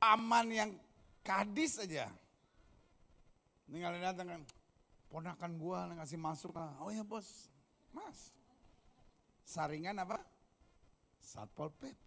aman 0.00 0.48
yang 0.48 0.70
kadis 1.20 1.84
aja. 1.84 2.08
Tinggal 3.68 4.00
datang 4.00 4.26
kan, 4.32 4.42
ponakan 5.12 5.52
gua 5.60 5.92
ngasih 5.92 6.16
masuk 6.16 6.56
lah. 6.56 6.72
Oh 6.80 6.88
ya 6.88 7.04
bos, 7.04 7.52
mas. 7.92 8.32
Saringan 9.44 10.00
apa? 10.00 10.16
Satpol 11.20 11.68
PP. 11.76 12.06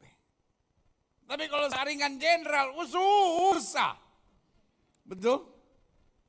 Tapi 1.30 1.46
kalau 1.46 1.70
saringan 1.70 2.18
jenderal, 2.18 2.74
usah. 2.74 3.94
Betul? 5.06 5.59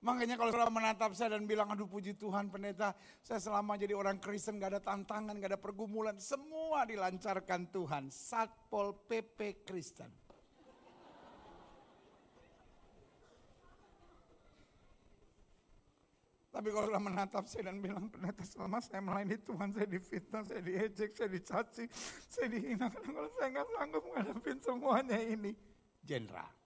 Makanya 0.00 0.40
kalau 0.40 0.48
saudara 0.48 0.72
menatap 0.72 1.12
saya 1.12 1.36
dan 1.36 1.44
bilang, 1.44 1.68
aduh 1.68 1.84
puji 1.84 2.16
Tuhan 2.16 2.48
pendeta, 2.48 2.96
saya 3.20 3.36
selama 3.36 3.76
jadi 3.76 3.92
orang 3.92 4.16
Kristen 4.16 4.56
gak 4.56 4.72
ada 4.72 4.80
tantangan, 4.80 5.36
gak 5.36 5.52
ada 5.52 5.60
pergumulan, 5.60 6.16
semua 6.16 6.88
dilancarkan 6.88 7.68
Tuhan. 7.68 8.08
Satpol 8.08 8.96
PP 9.04 9.60
Kristen. 9.68 10.08
Tapi 16.50 16.68
kalau 16.74 16.86
sudah 16.90 17.02
menatap 17.04 17.44
saya 17.46 17.70
dan 17.70 17.78
bilang, 17.78 18.08
pendeta 18.08 18.42
selama 18.42 18.80
saya 18.80 19.04
melayani 19.04 19.36
Tuhan, 19.38 19.68
saya 19.70 19.86
difitnah, 19.86 20.42
saya 20.42 20.60
diejek, 20.64 21.10
saya 21.12 21.28
dicaci, 21.28 21.84
saya 22.26 22.46
dihina. 22.48 22.88
Kalau 22.90 23.28
saya 23.36 23.48
nggak 23.52 23.68
sanggup 23.76 24.02
menghadapi 24.08 24.50
semuanya 24.64 25.18
ini. 25.20 25.52
Jenderal. 26.02 26.59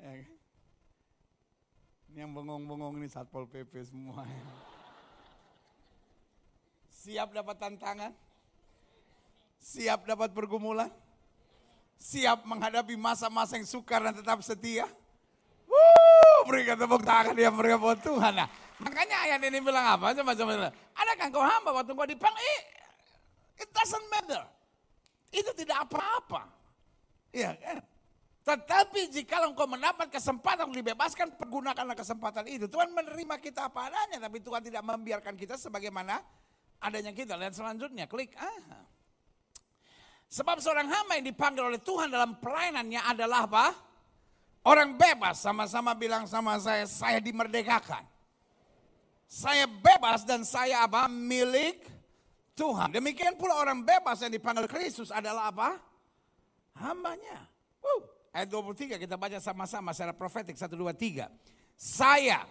Ya, 0.00 0.12
kan? 0.16 0.36
Ini 2.10 2.18
yang 2.26 2.32
bengong-bengong 2.34 2.98
ini 2.98 3.06
Satpol 3.06 3.46
PP 3.46 3.86
semua. 3.86 4.26
Siap 6.90 7.30
dapat 7.30 7.56
tantangan? 7.60 8.12
Siap 9.60 10.08
dapat 10.08 10.32
pergumulan? 10.32 10.90
Siap 12.00 12.48
menghadapi 12.48 12.96
masa-masa 12.96 13.60
yang 13.60 13.68
sukar 13.68 14.00
dan 14.00 14.16
tetap 14.16 14.40
setia? 14.40 14.88
Wuh, 15.68 16.48
berikan 16.48 16.80
tepuk 16.80 17.04
tangan 17.04 17.36
dia 17.36 17.52
mereka 17.52 17.76
buat 17.76 18.00
Tuhan. 18.00 18.40
Nah, 18.40 18.48
makanya 18.80 19.16
ayat 19.28 19.40
ini 19.44 19.60
bilang 19.60 19.84
apa? 19.84 20.16
Coba 20.16 20.32
coba. 20.32 20.72
Ada 20.72 21.12
kan 21.14 21.28
kau 21.28 21.44
hamba 21.44 21.70
waktu 21.76 21.92
kau 21.92 22.08
dipanggil? 22.08 22.62
It 23.60 23.68
doesn't 23.70 24.06
matter. 24.08 24.42
Itu 25.28 25.52
tidak 25.52 25.84
apa-apa. 25.86 26.48
Iya 27.30 27.52
kan? 27.60 27.78
Tetapi 28.40 29.12
jika 29.12 29.44
engkau 29.44 29.68
mendapat 29.68 30.08
kesempatan 30.08 30.72
untuk 30.72 30.80
dibebaskan, 30.80 31.36
pergunakanlah 31.36 31.92
kesempatan 31.92 32.48
itu. 32.48 32.66
Tuhan 32.72 32.88
menerima 32.96 33.36
kita 33.36 33.68
apa 33.68 33.92
adanya, 33.92 34.16
tapi 34.26 34.40
Tuhan 34.40 34.64
tidak 34.64 34.80
membiarkan 34.80 35.34
kita 35.36 35.60
sebagaimana 35.60 36.24
adanya 36.80 37.12
kita. 37.12 37.36
Lihat 37.36 37.52
selanjutnya, 37.52 38.08
klik. 38.08 38.32
Ah. 38.40 38.88
Sebab 40.32 40.56
seorang 40.62 40.88
hamba 40.88 41.20
yang 41.20 41.26
dipanggil 41.28 41.68
oleh 41.68 41.80
Tuhan 41.84 42.08
dalam 42.08 42.40
pelayanannya 42.40 43.00
adalah 43.04 43.44
apa? 43.44 43.66
Orang 44.64 44.96
bebas, 44.96 45.40
sama-sama 45.40 45.92
bilang 45.96 46.24
sama 46.24 46.56
saya, 46.60 46.84
saya 46.88 47.20
dimerdekakan. 47.20 48.04
Saya 49.30 49.68
bebas 49.68 50.24
dan 50.24 50.42
saya 50.48 50.84
apa? 50.84 51.06
Milik 51.06 51.86
Tuhan. 52.56 52.92
Demikian 52.92 53.40
pula 53.40 53.56
orang 53.56 53.80
bebas 53.80 54.20
yang 54.20 54.32
dipanggil 54.32 54.68
Kristus 54.68 55.08
adalah 55.08 55.48
apa? 55.48 55.80
Hambanya. 56.76 57.46
Woo. 57.80 58.19
Ayat 58.30 58.46
23 58.46 58.94
kita 58.94 59.18
baca 59.18 59.42
sama-sama 59.42 59.90
secara 59.90 60.14
profetik 60.14 60.54
1 60.54 60.70
2 60.70 60.94
3. 60.94 61.26
Saya 61.74 62.46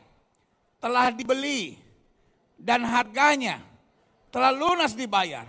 telah 0.83 1.07
dibeli 1.15 1.79
dan 2.59 2.83
harganya 2.83 3.63
telah 4.27 4.51
lunas 4.51 4.91
dibayar. 4.91 5.47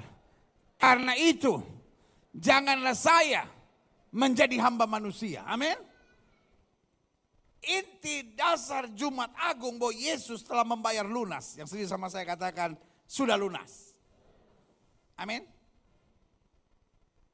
Karena 0.78 1.18
itu 1.18 1.58
janganlah 2.30 2.94
saya 2.94 3.42
menjadi 4.14 4.56
hamba 4.62 4.86
manusia. 4.86 5.42
Amin. 5.50 5.76
Inti 7.60 8.32
dasar 8.32 8.88
Jumat 8.96 9.34
Agung 9.36 9.76
bahwa 9.76 9.92
Yesus 9.92 10.40
telah 10.46 10.64
membayar 10.64 11.04
lunas. 11.04 11.58
Yang 11.58 11.74
setuju 11.74 11.86
sama 11.92 12.08
saya 12.08 12.24
katakan 12.24 12.78
sudah 13.04 13.36
lunas. 13.36 13.92
Amin. 15.18 15.44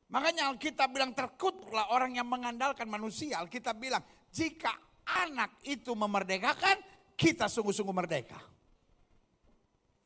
Makanya 0.07 0.55
Alkitab 0.55 0.95
bilang 0.95 1.11
terkutuklah 1.11 1.91
orang 1.91 2.15
yang 2.15 2.27
mengandalkan 2.31 2.87
manusia. 2.87 3.43
Alkitab 3.43 3.75
bilang 3.79 4.03
jika 4.31 4.71
anak 5.07 5.59
itu 5.67 5.95
memerdekakan, 5.95 6.79
kita 7.19 7.51
sungguh-sungguh 7.51 7.97
merdeka. 7.97 8.39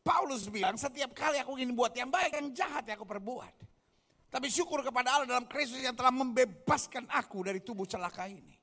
Paulus 0.01 0.49
bilang 0.49 0.81
setiap 0.81 1.13
kali 1.13 1.41
aku 1.41 1.61
ingin 1.61 1.77
buat 1.77 1.93
yang 1.93 2.09
baik, 2.09 2.33
yang 2.33 2.49
jahat 2.57 2.89
yang 2.89 2.97
aku 2.97 3.09
perbuat. 3.09 3.55
Tapi 4.31 4.47
syukur 4.47 4.81
kepada 4.87 5.19
Allah 5.19 5.27
dalam 5.27 5.45
Kristus 5.51 5.83
yang 5.83 5.93
telah 5.99 6.15
membebaskan 6.15 7.11
aku 7.11 7.51
dari 7.51 7.61
tubuh 7.61 7.85
celaka 7.85 8.31
ini. 8.31 8.60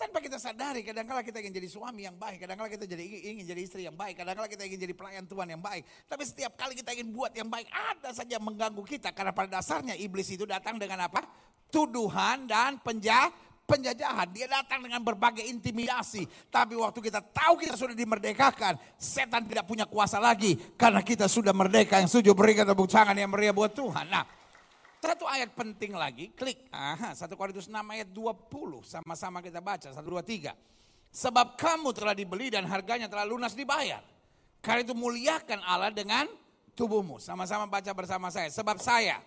Tanpa 0.00 0.16
kita 0.24 0.40
sadari, 0.40 0.80
kadang-kala 0.80 1.20
kita 1.20 1.44
ingin 1.44 1.60
jadi 1.60 1.68
suami 1.68 2.08
yang 2.08 2.16
baik, 2.16 2.40
kadang-kala 2.40 2.72
kita 2.72 2.88
jadi 2.88 3.04
ingin 3.04 3.44
jadi 3.44 3.60
istri 3.60 3.84
yang 3.84 3.92
baik, 3.92 4.16
kadang-kala 4.16 4.48
kita 4.48 4.64
ingin 4.64 4.80
jadi 4.88 4.94
pelayan 4.96 5.28
Tuhan 5.28 5.44
yang 5.52 5.60
baik. 5.60 5.84
Tapi 6.08 6.24
setiap 6.24 6.56
kali 6.56 6.72
kita 6.72 6.96
ingin 6.96 7.12
buat 7.12 7.36
yang 7.36 7.52
baik, 7.52 7.68
ada 7.68 8.08
saja 8.16 8.40
mengganggu 8.40 8.80
kita. 8.80 9.12
Karena 9.12 9.36
pada 9.36 9.60
dasarnya 9.60 9.92
iblis 10.00 10.32
itu 10.32 10.48
datang 10.48 10.80
dengan 10.80 11.04
apa? 11.04 11.20
Tuduhan 11.68 12.48
dan 12.48 12.80
penjah, 12.80 13.28
penjajahan. 13.68 14.32
Dia 14.32 14.48
datang 14.48 14.80
dengan 14.88 15.04
berbagai 15.04 15.44
intimidasi. 15.44 16.24
Tapi 16.48 16.80
waktu 16.80 16.96
kita 17.04 17.20
tahu 17.20 17.60
kita 17.60 17.76
sudah 17.76 17.92
dimerdekakan, 17.92 18.80
setan 18.96 19.44
tidak 19.44 19.68
punya 19.68 19.84
kuasa 19.84 20.16
lagi. 20.16 20.56
Karena 20.80 21.04
kita 21.04 21.28
sudah 21.28 21.52
merdeka 21.52 22.00
yang 22.00 22.08
setuju 22.08 22.32
berikan 22.32 22.64
tepuk 22.64 22.88
tangan 22.88 23.12
yang 23.20 23.28
meriah 23.28 23.52
buat 23.52 23.76
Tuhan. 23.76 24.08
Nah, 24.08 24.24
satu 25.00 25.24
ayat 25.24 25.56
penting 25.56 25.96
lagi, 25.96 26.28
klik. 26.36 26.68
Aha, 26.68 27.16
1 27.16 27.32
Korintus 27.32 27.72
6 27.72 27.76
ayat 27.76 28.08
20. 28.12 28.84
Sama-sama 28.84 29.40
kita 29.40 29.64
baca, 29.64 29.88
1, 29.88 29.96
2, 29.96 30.20
3. 30.20 30.52
Sebab 31.10 31.56
kamu 31.56 31.96
telah 31.96 32.12
dibeli 32.12 32.52
dan 32.52 32.68
harganya 32.68 33.08
telah 33.08 33.24
lunas 33.24 33.56
dibayar. 33.56 34.04
Karena 34.60 34.84
itu 34.84 34.92
muliakan 34.92 35.64
Allah 35.64 35.88
dengan 35.88 36.28
tubuhmu. 36.76 37.16
Sama-sama 37.16 37.64
baca 37.64 37.90
bersama 37.96 38.28
saya. 38.28 38.52
Sebab 38.52 38.76
saya 38.76 39.18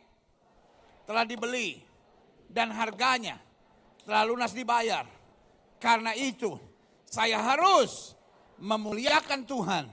telah 1.10 1.26
dibeli 1.26 1.82
dan 2.48 2.70
harganya 2.70 3.42
telah 4.06 4.24
lunas 4.30 4.54
dibayar. 4.54 5.10
Karena 5.82 6.14
itu 6.14 6.56
saya 7.10 7.42
harus 7.42 8.14
memuliakan 8.62 9.44
Tuhan 9.44 9.86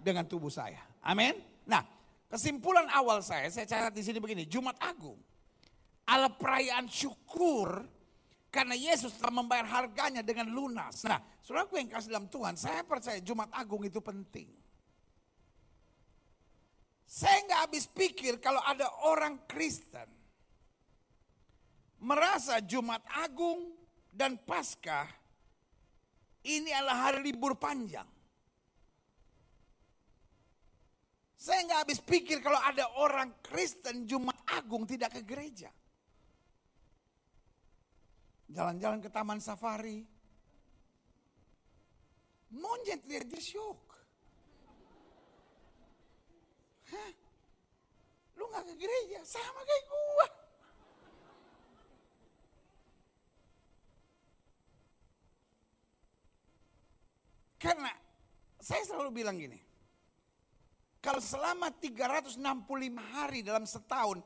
dengan 0.00 0.24
tubuh 0.24 0.50
saya. 0.50 0.82
Amin. 1.04 1.36
Nah, 1.68 1.97
Kesimpulan 2.28 2.84
awal 2.92 3.24
saya, 3.24 3.48
saya 3.48 3.64
catat 3.64 3.96
di 3.96 4.04
sini 4.04 4.20
begini, 4.20 4.44
Jumat 4.44 4.76
Agung 4.84 5.16
ala 6.08 6.32
perayaan 6.32 6.88
syukur 6.88 7.84
karena 8.48 8.72
Yesus 8.72 9.16
telah 9.20 9.44
membayar 9.44 9.68
harganya 9.68 10.24
dengan 10.24 10.48
lunas. 10.48 11.04
Nah, 11.04 11.20
saudaraku 11.44 11.76
yang 11.76 11.88
kasih 11.92 12.12
dalam 12.12 12.28
Tuhan, 12.32 12.56
saya 12.56 12.80
percaya 12.84 13.20
Jumat 13.20 13.52
Agung 13.52 13.84
itu 13.84 14.00
penting. 14.00 14.48
Saya 17.08 17.40
nggak 17.48 17.60
habis 17.68 17.84
pikir 17.88 18.36
kalau 18.40 18.60
ada 18.64 18.88
orang 19.08 19.40
Kristen 19.48 20.08
merasa 22.04 22.60
Jumat 22.60 23.00
Agung 23.08 23.72
dan 24.12 24.36
Paskah 24.36 25.08
ini 26.44 26.68
adalah 26.72 27.08
hari 27.08 27.32
libur 27.32 27.56
panjang. 27.56 28.04
Saya 31.38 31.62
nggak 31.70 31.80
habis 31.86 32.02
pikir 32.02 32.42
kalau 32.42 32.58
ada 32.58 32.82
orang 32.98 33.30
Kristen 33.46 34.10
Jumat 34.10 34.34
Agung 34.58 34.82
tidak 34.90 35.14
ke 35.14 35.22
gereja. 35.22 35.70
Jalan-jalan 38.50 38.98
ke 38.98 39.06
taman 39.06 39.38
safari. 39.38 40.02
Monyet 42.58 43.06
lihat 43.06 43.30
dia 43.30 43.38
syok. 43.38 43.82
Hah? 46.90 47.12
Lu 48.40 48.48
gak 48.48 48.64
ke 48.64 48.74
gereja? 48.80 49.20
Sama 49.20 49.60
kayak 49.60 49.84
gua. 49.92 50.26
Karena 57.60 57.92
saya 58.58 58.82
selalu 58.88 59.10
bilang 59.12 59.36
gini. 59.36 59.67
Kalau 60.98 61.22
selama 61.22 61.70
365 61.70 62.42
hari 63.14 63.46
dalam 63.46 63.62
setahun 63.62 64.18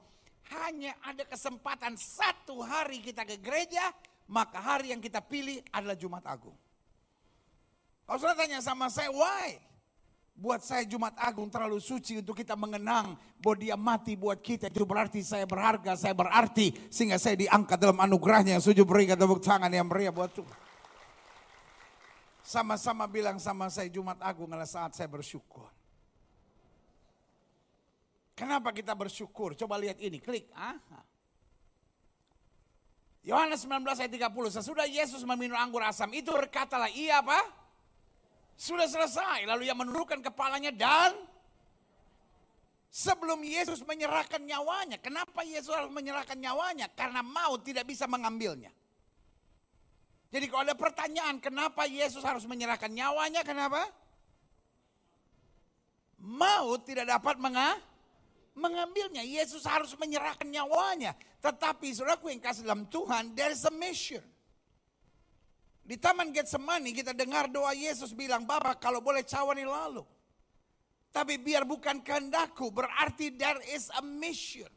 hanya 0.65 0.97
ada 1.05 1.25
kesempatan 1.29 1.97
satu 2.01 2.65
hari 2.65 3.05
kita 3.05 3.29
ke 3.29 3.37
gereja, 3.41 3.93
maka 4.29 4.57
hari 4.57 4.97
yang 4.97 5.01
kita 5.01 5.21
pilih 5.21 5.61
adalah 5.69 5.97
Jumat 5.97 6.25
Agung. 6.25 6.57
Kalau 8.09 8.19
sudah 8.19 8.37
tanya 8.37 8.65
sama 8.65 8.89
saya, 8.89 9.13
why? 9.13 9.61
Buat 10.33 10.65
saya 10.65 10.89
Jumat 10.89 11.13
Agung 11.21 11.53
terlalu 11.53 11.77
suci 11.77 12.25
untuk 12.25 12.33
kita 12.33 12.57
mengenang 12.57 13.21
bahwa 13.37 13.57
dia 13.61 13.77
mati 13.77 14.17
buat 14.17 14.41
kita. 14.41 14.73
Itu 14.73 14.89
berarti 14.89 15.21
saya 15.21 15.45
berharga, 15.45 15.93
saya 15.93 16.17
berarti. 16.17 16.73
Sehingga 16.89 17.21
saya 17.21 17.37
diangkat 17.37 17.77
dalam 17.77 18.01
anugerahnya 18.01 18.57
yang 18.57 18.65
sujud 18.65 18.89
berikan 18.89 19.21
tepuk 19.21 19.45
tangan 19.45 19.69
yang 19.69 19.85
meriah 19.85 20.11
buat 20.11 20.33
Tuhan. 20.33 20.61
Sama-sama 22.43 23.05
bilang 23.07 23.37
sama 23.39 23.69
saya 23.69 23.87
Jumat 23.93 24.19
Agung 24.25 24.51
adalah 24.51 24.67
saat 24.67 24.97
saya 24.97 25.07
bersyukur. 25.07 25.69
Kenapa 28.33 28.73
kita 28.73 28.97
bersyukur? 28.97 29.53
Coba 29.53 29.77
lihat 29.77 30.01
ini, 30.01 30.17
klik. 30.17 30.49
Yohanes 33.23 33.63
19 33.63 33.87
ayat 33.87 34.11
30, 34.11 34.59
sesudah 34.59 34.87
Yesus 34.89 35.23
meminum 35.23 35.55
anggur 35.55 35.85
asam 35.85 36.11
itu 36.11 36.33
berkatalah, 36.33 36.91
iya 36.91 37.23
apa? 37.23 37.39
Sudah 38.59 38.89
selesai. 38.89 39.47
Lalu 39.47 39.71
ia 39.71 39.77
menurunkan 39.77 40.25
kepalanya 40.25 40.75
dan 40.75 41.15
sebelum 42.91 43.45
Yesus 43.47 43.85
menyerahkan 43.87 44.43
nyawanya. 44.43 44.99
Kenapa 44.99 45.47
Yesus 45.47 45.71
harus 45.71 45.93
menyerahkan 45.95 46.35
nyawanya? 46.35 46.91
Karena 46.91 47.23
maut 47.23 47.63
tidak 47.63 47.87
bisa 47.87 48.11
mengambilnya. 48.11 48.75
Jadi 50.33 50.49
kalau 50.49 50.65
ada 50.65 50.75
pertanyaan 50.75 51.37
kenapa 51.39 51.85
Yesus 51.85 52.25
harus 52.25 52.49
menyerahkan 52.49 52.89
nyawanya, 52.89 53.45
kenapa? 53.45 53.87
Maut 56.17 56.89
tidak 56.89 57.07
dapat 57.07 57.37
mengambil 57.37 57.92
mengambilnya. 58.57 59.25
Yesus 59.25 59.65
harus 59.65 59.97
menyerahkan 59.97 60.49
nyawanya. 60.49 61.17
Tetapi 61.41 61.93
saudaraku 61.93 62.31
yang 62.33 62.43
kasih 62.43 62.65
dalam 62.65 62.87
Tuhan, 62.89 63.33
there 63.33 63.53
is 63.53 63.65
a 63.65 63.75
mission. 63.75 64.25
Di 65.83 65.99
Taman 65.99 66.31
Getsemani 66.31 66.95
kita 66.95 67.11
dengar 67.11 67.51
doa 67.51 67.75
Yesus 67.75 68.15
bilang, 68.15 68.47
Bapak 68.47 68.79
kalau 68.79 69.03
boleh 69.03 69.27
cawani 69.27 69.67
lalu. 69.67 70.07
Tapi 71.13 71.37
biar 71.37 71.69
bukan 71.69 72.01
kehendakku, 72.01 72.73
berarti 72.73 73.35
there 73.37 73.61
is 73.69 73.93
a 73.93 74.01
mission. 74.01 74.71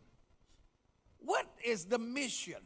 What 1.24 1.48
is 1.64 1.88
the 1.88 2.02
mission? 2.02 2.60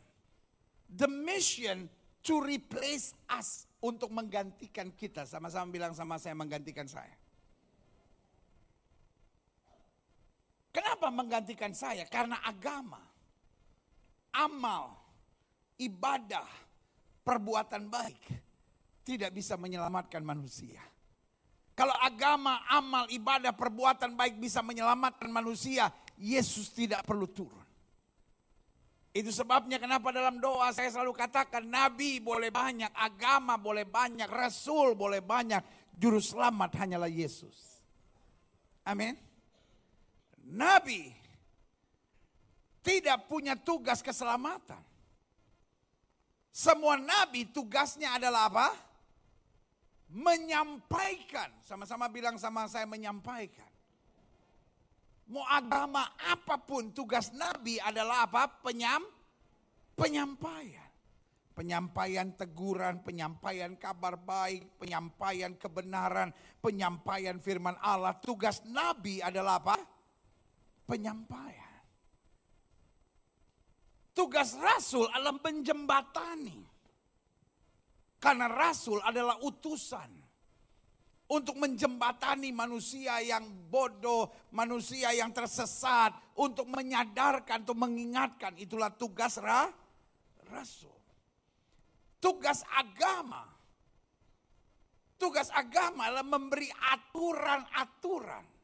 The 0.89 1.05
mission 1.05 1.85
to 2.25 2.41
replace 2.41 3.13
us. 3.29 3.69
Untuk 3.79 4.11
menggantikan 4.11 4.91
kita. 4.91 5.23
Sama-sama 5.23 5.71
bilang 5.71 5.95
sama 5.95 6.19
saya, 6.19 6.35
menggantikan 6.35 6.83
saya. 6.83 7.15
Kenapa 10.79 11.11
menggantikan 11.11 11.75
saya? 11.75 12.07
Karena 12.07 12.39
agama, 12.39 13.03
amal, 14.31 14.95
ibadah, 15.75 16.47
perbuatan 17.19 17.91
baik 17.91 18.23
tidak 19.03 19.35
bisa 19.35 19.59
menyelamatkan 19.59 20.23
manusia. 20.23 20.79
Kalau 21.75 21.91
agama, 21.99 22.63
amal, 22.71 23.11
ibadah, 23.11 23.51
perbuatan 23.51 24.15
baik 24.15 24.39
bisa 24.39 24.63
menyelamatkan 24.63 25.27
manusia, 25.27 25.91
Yesus 26.15 26.71
tidak 26.71 27.03
perlu 27.03 27.27
turun. 27.27 27.67
Itu 29.11 29.35
sebabnya 29.35 29.83
kenapa 29.83 30.15
dalam 30.15 30.39
doa 30.39 30.71
saya 30.71 30.87
selalu 30.95 31.11
katakan 31.11 31.67
nabi 31.67 32.23
boleh 32.23 32.55
banyak, 32.55 32.95
agama 32.95 33.59
boleh 33.59 33.83
banyak, 33.83 34.31
rasul 34.31 34.95
boleh 34.95 35.19
banyak, 35.19 35.59
juru 35.91 36.23
selamat 36.23 36.71
hanyalah 36.79 37.11
Yesus. 37.11 37.83
Amin. 38.87 39.19
Nabi 40.49 41.13
tidak 42.81 43.29
punya 43.29 43.53
tugas 43.53 44.01
keselamatan. 44.01 44.81
Semua 46.49 46.97
nabi 46.97 47.45
tugasnya 47.45 48.17
adalah 48.17 48.49
apa? 48.49 48.67
Menyampaikan. 50.09 51.53
Sama-sama 51.61 52.09
bilang 52.09 52.41
sama 52.41 52.65
saya 52.65 52.89
menyampaikan. 52.89 53.69
Mau 55.29 55.45
agama 55.45 56.09
apa 56.17 56.57
pun 56.57 56.89
tugas 56.89 57.29
nabi 57.29 57.77
adalah 57.77 58.25
apa? 58.25 58.49
Penyam, 58.65 59.05
penyampaian. 59.93 60.89
Penyampaian 61.53 62.33
teguran, 62.33 63.03
penyampaian 63.03 63.75
kabar 63.75 64.15
baik, 64.15 64.79
penyampaian 64.79 65.53
kebenaran, 65.59 66.33
penyampaian 66.63 67.37
firman 67.37 67.77
Allah. 67.83 68.17
Tugas 68.17 68.63
nabi 68.65 69.21
adalah 69.21 69.61
apa? 69.61 69.98
Penyampaian. 70.89 71.77
Tugas 74.17 74.57
rasul 74.57 75.05
adalah 75.13 75.37
menjembatani. 75.37 76.65
Karena 78.19 78.51
rasul 78.51 78.99
adalah 78.99 79.39
utusan 79.39 80.11
untuk 81.31 81.55
menjembatani 81.55 82.51
manusia 82.51 83.23
yang 83.23 83.47
bodoh, 83.71 84.49
manusia 84.51 85.15
yang 85.15 85.31
tersesat, 85.31 86.11
untuk 86.35 86.67
menyadarkan, 86.67 87.63
untuk 87.63 87.79
mengingatkan. 87.79 88.59
Itulah 88.59 88.91
tugas 88.91 89.39
ra, 89.39 89.71
rasul. 90.51 90.99
Tugas 92.19 92.65
agama. 92.75 93.47
Tugas 95.15 95.47
agama 95.55 96.11
adalah 96.11 96.27
memberi 96.27 96.67
aturan-aturan 96.67 98.58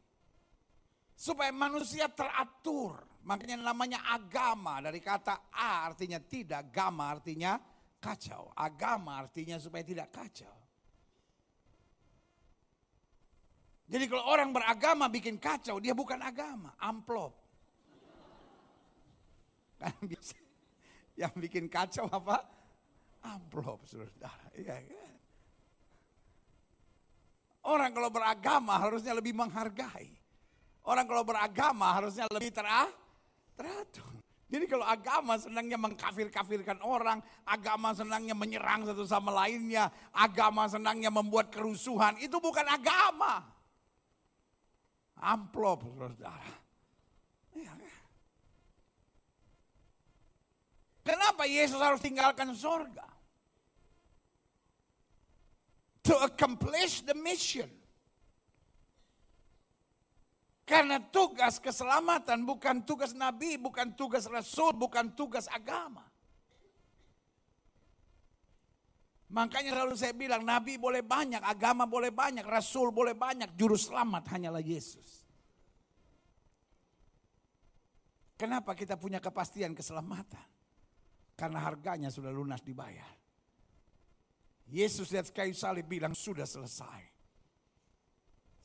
Supaya 1.15 1.49
manusia 1.55 2.11
teratur. 2.11 2.99
Makanya 3.25 3.63
namanya 3.63 4.05
agama. 4.11 4.83
Dari 4.83 4.99
kata 5.01 5.49
A 5.49 5.89
artinya 5.89 6.19
tidak, 6.21 6.69
gama 6.69 7.09
artinya 7.09 7.57
kacau. 7.97 8.53
Agama 8.53 9.17
artinya 9.23 9.57
supaya 9.57 9.81
tidak 9.81 10.13
kacau. 10.13 10.53
Jadi 13.85 14.05
kalau 14.09 14.25
orang 14.25 14.49
beragama 14.49 15.05
bikin 15.13 15.37
kacau, 15.37 15.77
dia 15.77 15.93
bukan 15.93 16.17
agama, 16.17 16.73
amplop. 16.81 17.37
Kan 19.77 19.93
bisa. 20.09 20.33
Yang 21.13 21.33
bikin 21.47 21.65
kacau 21.69 22.09
apa? 22.09 22.41
Amplop, 23.21 23.85
saudara. 23.85 24.49
Iya 24.57 24.81
kan? 24.83 25.13
Orang 27.65 27.91
kalau 27.93 28.09
beragama 28.13 28.77
harusnya 28.77 29.13
lebih 29.17 29.33
menghargai. 29.33 30.14
Orang 30.85 31.09
kalau 31.09 31.25
beragama 31.25 31.97
harusnya 31.97 32.29
lebih 32.29 32.53
terah, 32.53 32.85
teratur. 33.57 34.05
Jadi 34.45 34.69
kalau 34.69 34.85
agama 34.85 35.35
senangnya 35.41 35.75
mengkafir-kafirkan 35.81 36.77
orang, 36.85 37.19
agama 37.43 37.91
senangnya 37.97 38.37
menyerang 38.37 38.85
satu 38.85 39.01
sama 39.03 39.33
lainnya, 39.33 39.89
agama 40.13 40.69
senangnya 40.69 41.09
membuat 41.09 41.49
kerusuhan, 41.49 42.13
itu 42.21 42.37
bukan 42.37 42.63
agama. 42.69 43.41
Amplop, 45.17 45.81
saudara. 45.97 46.53
Ya? 47.57 47.73
Kenapa 51.01 51.49
Yesus 51.49 51.81
harus 51.81 51.99
tinggalkan 51.99 52.53
surga? 52.53 53.05
To 56.05 56.21
accomplish 56.21 57.01
the 57.01 57.17
mission. 57.17 57.69
Karena 60.65 60.97
tugas 60.97 61.61
keselamatan 61.61 62.41
bukan 62.41 62.81
tugas 62.81 63.13
nabi, 63.13 63.61
bukan 63.61 63.93
tugas 63.93 64.25
rasul, 64.25 64.73
bukan 64.73 65.13
tugas 65.13 65.45
agama. 65.45 66.01
Makanya 69.29 69.77
selalu 69.77 69.93
saya 69.93 70.13
bilang 70.17 70.41
nabi 70.41 70.81
boleh 70.81 71.05
banyak, 71.05 71.41
agama 71.45 71.85
boleh 71.85 72.09
banyak, 72.09 72.41
rasul 72.41 72.89
boleh 72.89 73.13
banyak, 73.13 73.53
juru 73.53 73.77
selamat 73.77 74.25
hanyalah 74.33 74.61
Yesus. 74.61 75.25
Kenapa 78.35 78.73
kita 78.73 78.97
punya 78.97 79.21
kepastian 79.21 79.77
keselamatan? 79.77 80.49
Karena 81.37 81.61
harganya 81.61 82.09
sudah 82.09 82.33
lunas 82.33 82.65
dibayar. 82.65 83.07
Yesus 84.65 85.13
lihat 85.13 85.29
kayu 85.29 85.53
salib 85.53 85.85
bilang 85.85 86.17
sudah 86.17 86.43
selesai. 86.43 87.14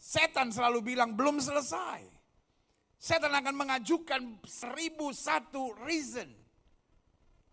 Setan 0.01 0.49
selalu 0.49 0.97
bilang 0.97 1.13
belum 1.13 1.45
selesai. 1.45 2.09
Setan 2.97 3.37
akan 3.37 3.53
mengajukan 3.53 4.41
seribu 4.49 5.13
satu 5.13 5.77
reason. 5.85 6.40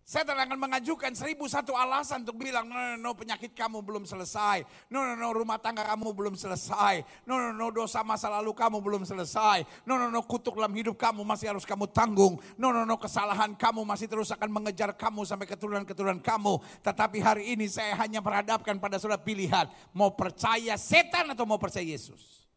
Setan 0.08 0.40
akan 0.40 0.56
mengajukan 0.56 1.12
seribu 1.12 1.52
satu 1.52 1.76
alasan 1.76 2.24
untuk 2.24 2.40
bilang, 2.40 2.64
no, 2.64 2.80
no, 2.80 2.96
no, 2.96 3.12
penyakit 3.12 3.52
kamu 3.52 3.84
belum 3.84 4.08
selesai. 4.08 4.64
No, 4.88 5.04
no, 5.04 5.20
no, 5.20 5.36
rumah 5.36 5.60
tangga 5.60 5.84
kamu 5.84 6.16
belum 6.16 6.40
selesai. 6.40 7.04
No, 7.28 7.36
no, 7.36 7.52
no, 7.52 7.68
dosa 7.76 8.08
masa 8.08 8.32
lalu 8.32 8.56
kamu 8.56 8.80
belum 8.80 9.04
selesai. 9.04 9.68
No, 9.84 10.00
no, 10.00 10.08
no, 10.08 10.24
kutuk 10.24 10.56
dalam 10.56 10.72
hidup 10.72 10.96
kamu 10.96 11.28
masih 11.28 11.52
harus 11.52 11.68
kamu 11.68 11.92
tanggung. 11.92 12.40
No, 12.56 12.72
no, 12.72 12.88
no, 12.88 12.96
kesalahan 12.96 13.52
kamu 13.60 13.84
masih 13.84 14.08
terus 14.08 14.32
akan 14.32 14.48
mengejar 14.48 14.96
kamu 14.96 15.28
sampai 15.28 15.44
keturunan-keturunan 15.44 16.24
kamu. 16.24 16.56
Tetapi 16.88 17.18
hari 17.20 17.44
ini 17.60 17.68
saya 17.68 17.92
hanya 18.00 18.24
berhadapkan 18.24 18.80
pada 18.80 19.04
saudara 19.04 19.20
pilihan. 19.20 19.68
Mau 19.92 20.16
percaya 20.16 20.80
setan 20.80 21.36
atau 21.36 21.44
mau 21.44 21.60
percaya 21.60 21.84
Yesus? 21.84 22.48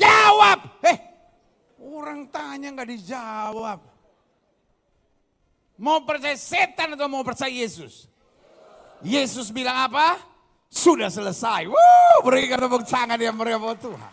Jawab! 0.00 0.80
Eh, 0.80 0.96
orang 1.76 2.24
tanya 2.32 2.72
nggak 2.72 2.88
dijawab. 2.88 3.89
Mau 5.80 6.04
percaya 6.04 6.36
setan 6.36 6.92
atau 6.92 7.08
mau 7.08 7.24
percaya 7.24 7.48
Yesus? 7.48 8.04
Yesus 9.00 9.48
bilang 9.48 9.88
apa? 9.88 10.20
Sudah 10.68 11.08
selesai. 11.08 11.64
Wuh, 11.64 12.18
berikan 12.20 12.60
tepuk 12.60 12.84
tangan 12.84 13.16
yang 13.16 13.32
meriah 13.32 13.56
Tuhan. 13.80 14.12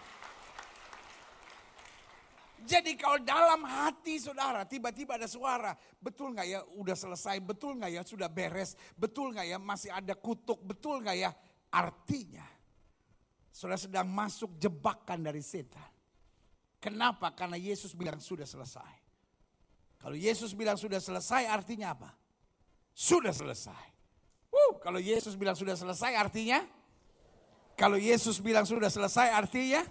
Jadi 2.67 2.99
kalau 2.99 3.19
dalam 3.23 3.63
hati 3.63 4.19
saudara 4.19 4.67
tiba-tiba 4.67 5.15
ada 5.15 5.27
suara, 5.27 5.71
betul 6.03 6.35
nggak 6.35 6.47
ya 6.47 6.59
udah 6.75 6.95
selesai, 6.99 7.39
betul 7.39 7.79
nggak 7.79 7.91
ya 7.95 8.01
sudah 8.03 8.27
beres, 8.27 8.75
betul 8.99 9.31
nggak 9.31 9.47
ya 9.47 9.55
masih 9.55 9.91
ada 9.91 10.11
kutuk, 10.19 10.59
betul 10.67 10.99
nggak 10.99 11.15
ya 11.15 11.31
artinya 11.71 12.43
sudah 13.55 13.79
sedang 13.79 14.11
masuk 14.11 14.59
jebakan 14.59 15.23
dari 15.23 15.39
setan. 15.39 15.87
Kenapa? 16.83 17.31
Karena 17.31 17.55
Yesus 17.55 17.95
bilang 17.95 18.19
sudah 18.19 18.43
selesai. 18.43 19.06
Kalau 20.07 20.15
Yesus 20.15 20.55
bilang 20.55 20.79
sudah 20.79 21.03
selesai 21.03 21.51
artinya 21.51 21.91
apa? 21.91 22.15
Sudah 22.95 23.35
selesai. 23.35 23.83
Uh, 24.47 24.79
kalau 24.79 25.03
Yesus 25.03 25.35
bilang 25.35 25.51
sudah 25.51 25.75
selesai 25.75 26.15
artinya? 26.15 26.63
Kalau 27.75 27.99
Yesus 27.99 28.39
bilang 28.39 28.63
sudah 28.63 28.87
selesai 28.87 29.35
artinya? 29.35 29.83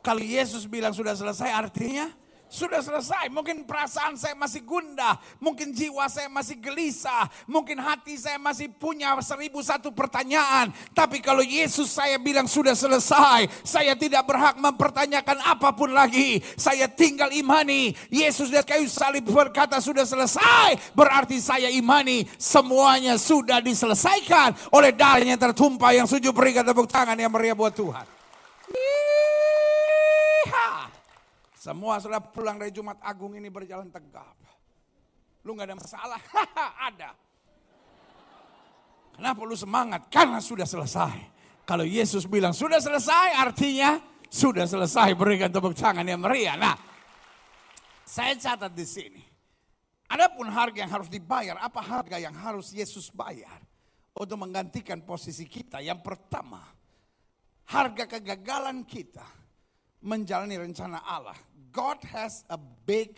Kalau 0.00 0.24
Yesus 0.24 0.64
bilang 0.64 0.96
sudah 0.96 1.12
selesai 1.12 1.52
artinya? 1.52 2.08
Sudah 2.52 2.84
selesai. 2.84 3.32
Mungkin 3.32 3.64
perasaan 3.64 4.20
saya 4.20 4.36
masih 4.36 4.60
gundah, 4.60 5.16
mungkin 5.40 5.72
jiwa 5.72 6.04
saya 6.12 6.28
masih 6.28 6.60
gelisah, 6.60 7.24
mungkin 7.48 7.80
hati 7.80 8.20
saya 8.20 8.36
masih 8.36 8.68
punya 8.68 9.16
seribu 9.24 9.64
satu 9.64 9.88
pertanyaan. 9.88 10.68
Tapi 10.92 11.24
kalau 11.24 11.40
Yesus 11.40 11.88
saya 11.88 12.20
bilang 12.20 12.44
sudah 12.44 12.76
selesai, 12.76 13.48
saya 13.64 13.96
tidak 13.96 14.28
berhak 14.28 14.60
mempertanyakan 14.60 15.40
apa 15.48 15.72
pun 15.72 15.96
lagi. 15.96 16.44
Saya 16.60 16.84
tinggal 16.92 17.32
imani. 17.32 17.96
Yesus 18.12 18.52
dari 18.52 18.68
kayu 18.68 18.84
salib 18.84 19.24
berkata 19.32 19.80
sudah 19.80 20.04
selesai, 20.04 20.92
berarti 20.92 21.40
saya 21.40 21.72
imani 21.72 22.28
semuanya 22.36 23.16
sudah 23.16 23.64
diselesaikan 23.64 24.52
oleh 24.76 24.92
darahnya 24.92 25.40
tertumpah 25.40 25.96
yang 25.96 26.04
sujud 26.04 26.36
berikan 26.36 26.66
tepuk 26.68 26.90
tangan 26.90 27.16
yang 27.16 27.32
meriah 27.32 27.56
buat 27.56 27.72
Tuhan. 27.72 28.04
Semua 31.62 32.02
sudah 32.02 32.18
pulang 32.18 32.58
dari 32.58 32.74
Jumat 32.74 32.98
Agung 33.06 33.38
ini 33.38 33.46
berjalan 33.46 33.86
tegap. 33.86 34.34
Lu 35.46 35.54
gak 35.54 35.70
ada 35.70 35.78
masalah? 35.78 36.18
ada. 36.90 37.14
Kenapa 39.14 39.46
lu 39.46 39.54
semangat? 39.54 40.10
Karena 40.10 40.42
sudah 40.42 40.66
selesai. 40.66 41.22
Kalau 41.62 41.86
Yesus 41.86 42.26
bilang 42.26 42.50
sudah 42.50 42.82
selesai 42.82 43.38
artinya 43.38 44.02
sudah 44.26 44.66
selesai. 44.66 45.14
Berikan 45.14 45.54
tepuk 45.54 45.78
tangan 45.78 46.02
yang 46.02 46.18
meriah. 46.18 46.58
Nah, 46.58 46.74
saya 48.02 48.34
catat 48.34 48.74
di 48.74 48.82
sini. 48.82 49.22
Adapun 50.10 50.50
harga 50.50 50.82
yang 50.82 50.90
harus 50.90 51.06
dibayar, 51.06 51.62
apa 51.62 51.78
harga 51.78 52.18
yang 52.18 52.34
harus 52.42 52.74
Yesus 52.74 53.14
bayar 53.14 53.62
untuk 54.18 54.34
menggantikan 54.34 54.98
posisi 55.06 55.46
kita? 55.46 55.78
Yang 55.78 56.02
pertama, 56.02 56.58
harga 57.70 58.18
kegagalan 58.18 58.82
kita 58.82 59.24
menjalani 60.02 60.58
rencana 60.58 60.98
Allah. 61.06 61.38
God 61.72 62.04
has 62.12 62.44
a 62.52 62.60
big 62.60 63.16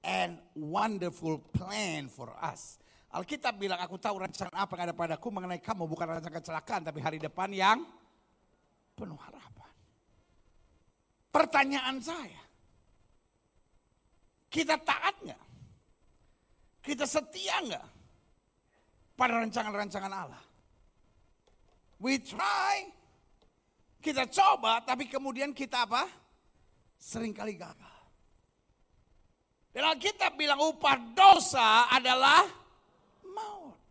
and 0.00 0.40
wonderful 0.56 1.38
plan 1.52 2.08
for 2.08 2.32
us. 2.40 2.80
Alkitab 3.12 3.58
bilang, 3.60 3.76
aku 3.82 3.98
tahu 4.00 4.22
rencana 4.22 4.64
apa 4.64 4.72
yang 4.78 4.84
ada 4.88 4.96
padaku 4.96 5.28
mengenai 5.28 5.60
kamu. 5.60 5.84
Bukan 5.84 6.06
rencana 6.08 6.40
kecelakaan, 6.40 6.80
tapi 6.86 7.04
hari 7.04 7.18
depan 7.20 7.52
yang 7.52 7.84
penuh 8.96 9.18
harapan. 9.18 9.72
Pertanyaan 11.30 11.98
saya, 12.02 12.42
kita 14.48 14.78
taat 14.80 15.14
nggak? 15.22 15.42
Kita 16.80 17.04
setia 17.04 17.60
nggak 17.60 17.86
pada 19.18 19.44
rancangan-rancangan 19.44 20.12
Allah? 20.14 20.44
We 22.00 22.16
try, 22.22 22.88
kita 24.00 24.24
coba, 24.32 24.80
tapi 24.80 25.10
kemudian 25.10 25.52
kita 25.52 25.84
apa? 25.84 26.08
Seringkali 26.96 27.54
gagal. 27.58 27.89
Dan 29.70 29.86
Alkitab 29.86 30.34
bilang 30.34 30.58
upah 30.58 30.98
dosa 31.14 31.86
adalah 31.94 32.42
maut. 33.22 33.86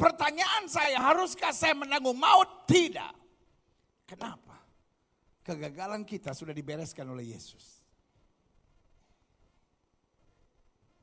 Pertanyaan 0.00 0.64
saya, 0.64 0.96
haruskah 0.96 1.52
saya 1.52 1.76
menanggung 1.76 2.16
maut? 2.16 2.64
Tidak. 2.64 3.14
Kenapa? 4.08 4.56
Kegagalan 5.44 6.08
kita 6.08 6.32
sudah 6.32 6.56
dibereskan 6.56 7.04
oleh 7.12 7.36
Yesus. 7.36 7.84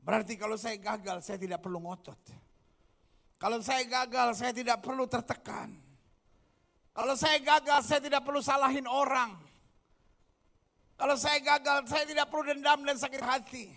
Berarti 0.02 0.34
kalau 0.34 0.58
saya 0.58 0.82
gagal, 0.82 1.22
saya 1.22 1.38
tidak 1.38 1.62
perlu 1.62 1.86
ngotot. 1.86 2.18
Kalau 3.38 3.62
saya 3.62 3.86
gagal, 3.86 4.34
saya 4.34 4.52
tidak 4.52 4.82
perlu 4.82 5.06
tertekan. 5.06 5.78
Kalau 6.92 7.14
saya 7.14 7.38
gagal, 7.38 7.86
saya 7.86 8.02
tidak 8.02 8.26
perlu 8.26 8.42
salahin 8.42 8.90
orang. 8.90 9.49
Kalau 11.00 11.16
saya 11.16 11.40
gagal, 11.40 11.88
saya 11.88 12.04
tidak 12.04 12.28
perlu 12.28 12.44
dendam 12.52 12.84
dan 12.84 13.00
sakit 13.00 13.24
hati. 13.24 13.72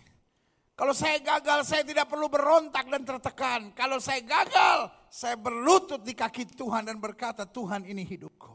Kalau 0.75 0.91
saya 0.91 1.23
gagal, 1.23 1.63
saya 1.63 1.87
tidak 1.87 2.11
perlu 2.11 2.27
berontak 2.27 2.91
dan 2.91 3.07
tertekan. 3.07 3.71
Kalau 3.79 4.03
saya 4.03 4.19
gagal, 4.27 4.91
saya 5.07 5.39
berlutut 5.39 6.03
di 6.03 6.19
kaki 6.19 6.51
Tuhan 6.59 6.91
dan 6.91 6.99
berkata, 6.99 7.47
Tuhan 7.47 7.87
ini 7.87 8.03
hidupku. 8.03 8.51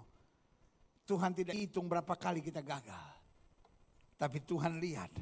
Tuhan 1.07 1.31
tidak 1.31 1.55
hitung 1.55 1.87
berapa 1.87 2.11
kali 2.19 2.43
kita 2.43 2.59
gagal. 2.59 3.07
Tapi 4.19 4.43
Tuhan 4.43 4.75
lihat 4.83 5.15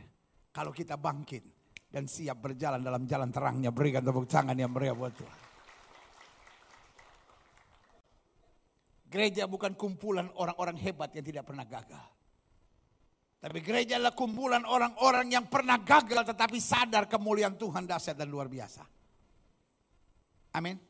kalau 0.50 0.74
kita 0.74 0.98
bangkit 0.98 1.46
dan 1.94 2.10
siap 2.10 2.42
berjalan 2.42 2.82
dalam 2.82 3.06
jalan 3.06 3.30
terangnya. 3.30 3.70
Berikan 3.70 4.02
tepuk 4.02 4.26
tangan 4.26 4.58
yang 4.58 4.74
meriah 4.74 4.98
buat 4.98 5.14
Tuhan. 5.14 5.42
Gereja 9.06 9.46
bukan 9.46 9.78
kumpulan 9.78 10.34
orang-orang 10.34 10.82
hebat 10.82 11.14
yang 11.14 11.22
tidak 11.22 11.46
pernah 11.46 11.70
gagal. 11.70 12.25
Tapi 13.46 13.62
gereja 13.62 14.02
adalah 14.02 14.18
kumpulan 14.18 14.66
orang-orang 14.66 15.30
yang 15.30 15.46
pernah 15.46 15.78
gagal 15.78 16.34
tetapi 16.34 16.58
sadar 16.58 17.06
kemuliaan 17.06 17.54
Tuhan 17.54 17.86
dahsyat 17.86 18.18
dan 18.18 18.26
luar 18.26 18.50
biasa. 18.50 18.82
Amin. 20.58 20.82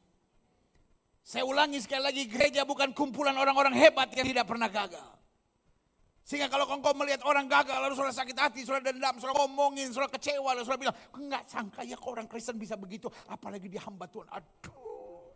Saya 1.19 1.43
ulangi 1.43 1.83
sekali 1.83 1.99
lagi, 1.99 2.23
gereja 2.31 2.63
bukan 2.63 2.95
kumpulan 2.95 3.35
orang-orang 3.35 3.75
hebat 3.75 4.07
yang 4.15 4.23
tidak 4.23 4.47
pernah 4.47 4.71
gagal. 4.71 5.09
Sehingga 6.23 6.47
kalau 6.47 6.63
engkau 6.71 6.95
melihat 6.95 7.27
orang 7.27 7.43
gagal, 7.51 7.75
lalu 7.75 7.91
sudah 7.99 8.15
sakit 8.15 8.37
hati, 8.39 8.63
sudah 8.63 8.79
dendam, 8.79 9.19
sudah 9.19 9.35
ngomongin, 9.35 9.91
sudah 9.91 10.07
kecewa, 10.07 10.55
lalu 10.55 10.63
sudah 10.63 10.79
bilang, 10.79 10.95
enggak 11.11 11.43
sangka 11.51 11.83
ya 11.83 11.99
kok 11.99 12.07
orang 12.07 12.29
Kristen 12.31 12.55
bisa 12.55 12.79
begitu, 12.79 13.11
apalagi 13.27 13.67
di 13.67 13.75
hamba 13.75 14.07
Tuhan. 14.07 14.31
Aduh. 14.31 15.35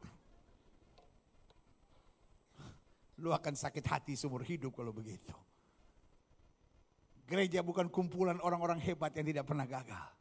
Lu 3.20 3.36
akan 3.36 3.60
sakit 3.60 3.84
hati 3.84 4.16
seumur 4.16 4.48
hidup 4.48 4.72
kalau 4.72 4.96
begitu. 4.96 5.36
Gereja 7.30 7.62
bukan 7.62 7.94
kumpulan 7.94 8.42
orang-orang 8.42 8.82
hebat 8.82 9.14
yang 9.14 9.30
tidak 9.30 9.46
pernah 9.46 9.70
gagal. 9.70 10.20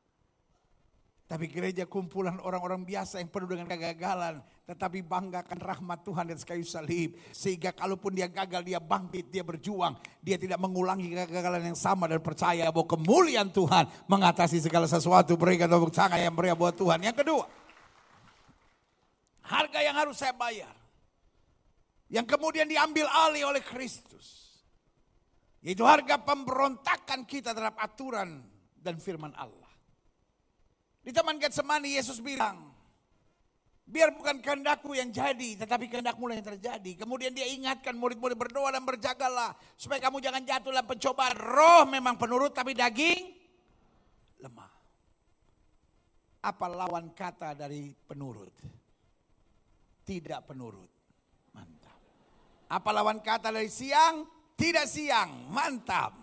Tapi 1.28 1.44
gereja 1.44 1.84
kumpulan 1.84 2.40
orang-orang 2.40 2.88
biasa 2.88 3.20
yang 3.20 3.28
penuh 3.28 3.52
dengan 3.52 3.68
kegagalan. 3.68 4.40
Tetapi 4.64 5.04
banggakan 5.04 5.60
rahmat 5.60 6.00
Tuhan 6.00 6.24
dan 6.24 6.40
kayu 6.40 6.64
salib. 6.64 7.20
Sehingga 7.36 7.68
kalaupun 7.76 8.16
dia 8.16 8.32
gagal, 8.32 8.64
dia 8.64 8.80
bangkit, 8.80 9.28
dia 9.28 9.44
berjuang. 9.44 9.92
Dia 10.24 10.40
tidak 10.40 10.56
mengulangi 10.56 11.12
kegagalan 11.12 11.68
yang 11.68 11.76
sama 11.76 12.08
dan 12.08 12.24
percaya 12.24 12.72
bahwa 12.72 12.88
kemuliaan 12.88 13.52
Tuhan 13.52 13.92
mengatasi 14.08 14.56
segala 14.64 14.88
sesuatu. 14.88 15.36
Berikan 15.36 15.68
tepuk 15.68 15.92
tangan 15.92 16.16
yang 16.16 16.32
meriah 16.32 16.56
buat 16.56 16.72
Tuhan. 16.72 17.04
Yang 17.04 17.20
kedua, 17.20 17.44
harga 19.44 19.80
yang 19.84 19.96
harus 20.00 20.16
saya 20.16 20.32
bayar. 20.32 20.72
Yang 22.08 22.24
kemudian 22.24 22.64
diambil 22.64 23.04
alih 23.04 23.52
oleh 23.52 23.60
Kristus. 23.60 24.47
Itu 25.58 25.82
harga 25.82 26.22
pemberontakan 26.22 27.26
kita 27.26 27.50
terhadap 27.50 27.78
aturan 27.82 28.46
dan 28.78 28.94
firman 29.02 29.34
Allah. 29.34 29.66
Di 31.02 31.10
Taman 31.10 31.40
Getsemani 31.42 31.98
Yesus 31.98 32.22
bilang, 32.22 32.70
biar 33.88 34.14
bukan 34.14 34.38
kehendakku 34.38 34.94
yang 34.94 35.10
jadi, 35.10 35.58
tetapi 35.58 35.90
kehendakmu 35.90 36.30
yang 36.30 36.46
terjadi. 36.46 37.02
Kemudian 37.02 37.34
dia 37.34 37.48
ingatkan 37.48 37.96
murid-murid 37.98 38.38
berdoa 38.38 38.70
dan 38.70 38.86
berjagalah, 38.86 39.56
supaya 39.74 39.98
kamu 39.98 40.22
jangan 40.22 40.46
jatuh 40.46 40.70
dalam 40.70 40.86
pencobaan. 40.86 41.34
Roh 41.34 41.82
memang 41.90 42.14
penurut, 42.20 42.54
tapi 42.54 42.76
daging 42.76 43.34
lemah. 44.44 44.70
Apa 46.38 46.70
lawan 46.70 47.10
kata 47.18 47.58
dari 47.58 47.90
penurut? 48.06 48.54
Tidak 50.06 50.40
penurut. 50.46 50.92
Mantap. 51.50 51.98
Apa 52.70 52.90
lawan 52.94 53.18
kata 53.18 53.50
dari 53.50 53.66
siang? 53.66 54.37
Tidak 54.58 54.86
siang. 54.90 55.46
Mantap. 55.54 56.18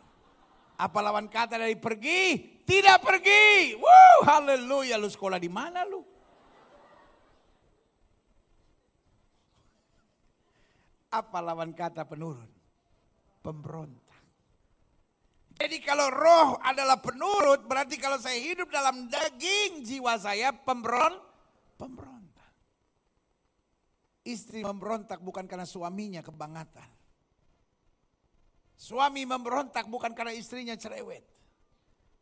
Apa 0.76 1.00
lawan 1.00 1.32
kata 1.32 1.56
dari 1.56 1.80
pergi? 1.80 2.36
Tidak 2.68 3.00
pergi. 3.00 3.80
Woo, 3.80 4.18
haleluya. 4.28 5.00
Lu 5.00 5.08
sekolah 5.08 5.40
di 5.40 5.48
mana 5.48 5.88
lu? 5.88 6.04
Apa 11.16 11.40
lawan 11.40 11.72
kata 11.72 12.04
penurut? 12.04 12.52
Pemberontak. 13.40 14.04
Jadi 15.56 15.80
kalau 15.80 16.12
roh 16.12 16.60
adalah 16.60 17.00
penurut, 17.00 17.64
berarti 17.64 17.96
kalau 17.96 18.20
saya 18.20 18.36
hidup 18.36 18.68
dalam 18.68 19.08
daging 19.08 19.88
jiwa 19.88 20.20
saya 20.20 20.52
pemberon, 20.52 21.16
pemberontak. 21.80 22.52
Istri 24.28 24.68
memberontak 24.68 25.24
bukan 25.24 25.48
karena 25.48 25.64
suaminya 25.64 26.20
kebangatan. 26.20 27.05
Suami 28.76 29.24
memberontak 29.24 29.88
bukan 29.88 30.12
karena 30.12 30.36
istrinya 30.36 30.76
cerewet. 30.76 31.24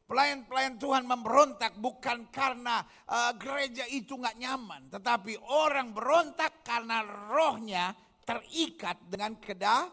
Pelayan-pelayan 0.03 0.75
Tuhan 0.77 1.07
memberontak 1.09 1.79
bukan 1.81 2.29
karena 2.29 2.85
uh, 3.09 3.33
gereja 3.39 3.87
itu 3.89 4.19
nggak 4.19 4.37
nyaman, 4.37 4.91
tetapi 4.93 5.37
orang 5.49 5.89
berontak 5.95 6.61
karena 6.61 7.01
rohnya 7.33 7.95
terikat 8.21 9.01
dengan 9.09 9.41
kedah 9.41 9.89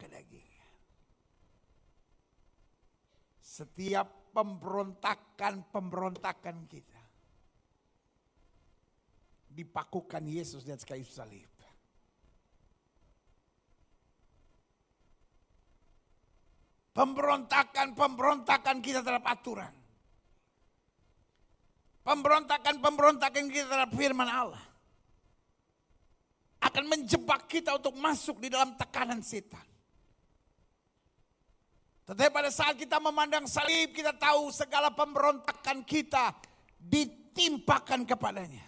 kedagingan. 0.00 0.72
Setiap 3.38 4.34
pemberontakan-pemberontakan 4.34 6.66
kita 6.68 7.06
dipakukan 9.56 10.20
Yesus 10.28 10.68
atas 10.68 10.84
kayu 10.84 11.08
salib. 11.08 11.48
Pemberontakan-pemberontakan 16.96 18.80
kita 18.80 19.04
terhadap 19.04 19.28
aturan. 19.28 19.68
Pemberontakan-pemberontakan 22.00 23.52
kita 23.52 23.68
terhadap 23.68 23.92
firman 23.92 24.24
Allah. 24.24 24.64
Akan 26.64 26.88
menjebak 26.88 27.44
kita 27.52 27.76
untuk 27.76 27.92
masuk 28.00 28.40
di 28.40 28.48
dalam 28.48 28.72
tekanan 28.80 29.20
setan. 29.20 29.60
Tetapi 32.08 32.30
pada 32.32 32.48
saat 32.48 32.80
kita 32.80 32.96
memandang 32.96 33.44
salib, 33.44 33.92
kita 33.92 34.16
tahu 34.16 34.48
segala 34.48 34.88
pemberontakan 34.88 35.84
kita 35.84 36.32
ditimpakan 36.80 38.08
kepadanya. 38.08 38.64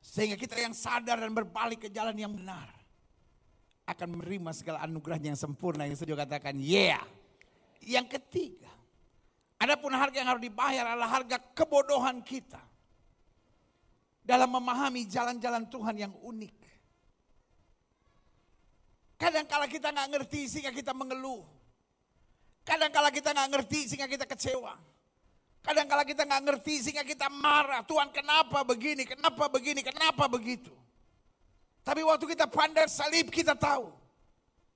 Sehingga 0.00 0.40
kita 0.40 0.56
yang 0.56 0.72
sadar 0.72 1.20
dan 1.20 1.36
berbalik 1.36 1.84
ke 1.84 1.88
jalan 1.92 2.16
yang 2.16 2.32
benar. 2.32 2.81
Akan 3.82 4.14
menerima 4.14 4.50
segala 4.54 4.78
anugerahnya 4.86 5.34
yang 5.34 5.40
sempurna. 5.40 5.84
Yang 5.86 6.06
saya 6.06 6.14
katakan, 6.22 6.54
yeah. 6.58 7.02
Yang 7.82 8.18
ketiga, 8.18 8.70
adapun 9.58 9.90
harga 9.90 10.22
yang 10.22 10.30
harus 10.30 10.42
dibayar 10.42 10.86
adalah 10.86 11.10
harga 11.10 11.36
kebodohan 11.52 12.22
kita. 12.22 12.62
Dalam 14.22 14.54
memahami 14.54 15.02
jalan-jalan 15.10 15.66
Tuhan 15.66 15.98
yang 15.98 16.14
unik. 16.14 16.56
Kadang 19.18 19.46
kala 19.46 19.66
kita 19.66 19.90
nggak 19.90 20.08
ngerti 20.18 20.40
sehingga 20.50 20.74
kita 20.74 20.90
mengeluh. 20.94 21.42
Kadang 22.62 22.90
kala 22.90 23.10
kita 23.10 23.34
nggak 23.34 23.50
ngerti 23.54 23.80
sehingga 23.90 24.06
kita 24.06 24.26
kecewa. 24.26 24.74
Kadang 25.62 25.86
kala 25.86 26.02
kita 26.02 26.26
nggak 26.26 26.42
ngerti 26.42 26.74
sehingga 26.82 27.06
kita 27.06 27.30
marah. 27.30 27.86
Tuhan 27.86 28.10
kenapa 28.10 28.66
begini, 28.66 29.06
kenapa 29.06 29.46
begini, 29.46 29.82
kenapa 29.86 30.26
begitu. 30.26 30.74
Tapi 31.82 32.00
waktu 32.06 32.24
kita 32.30 32.46
pandang 32.46 32.86
salib 32.86 33.26
kita 33.30 33.58
tahu. 33.58 33.90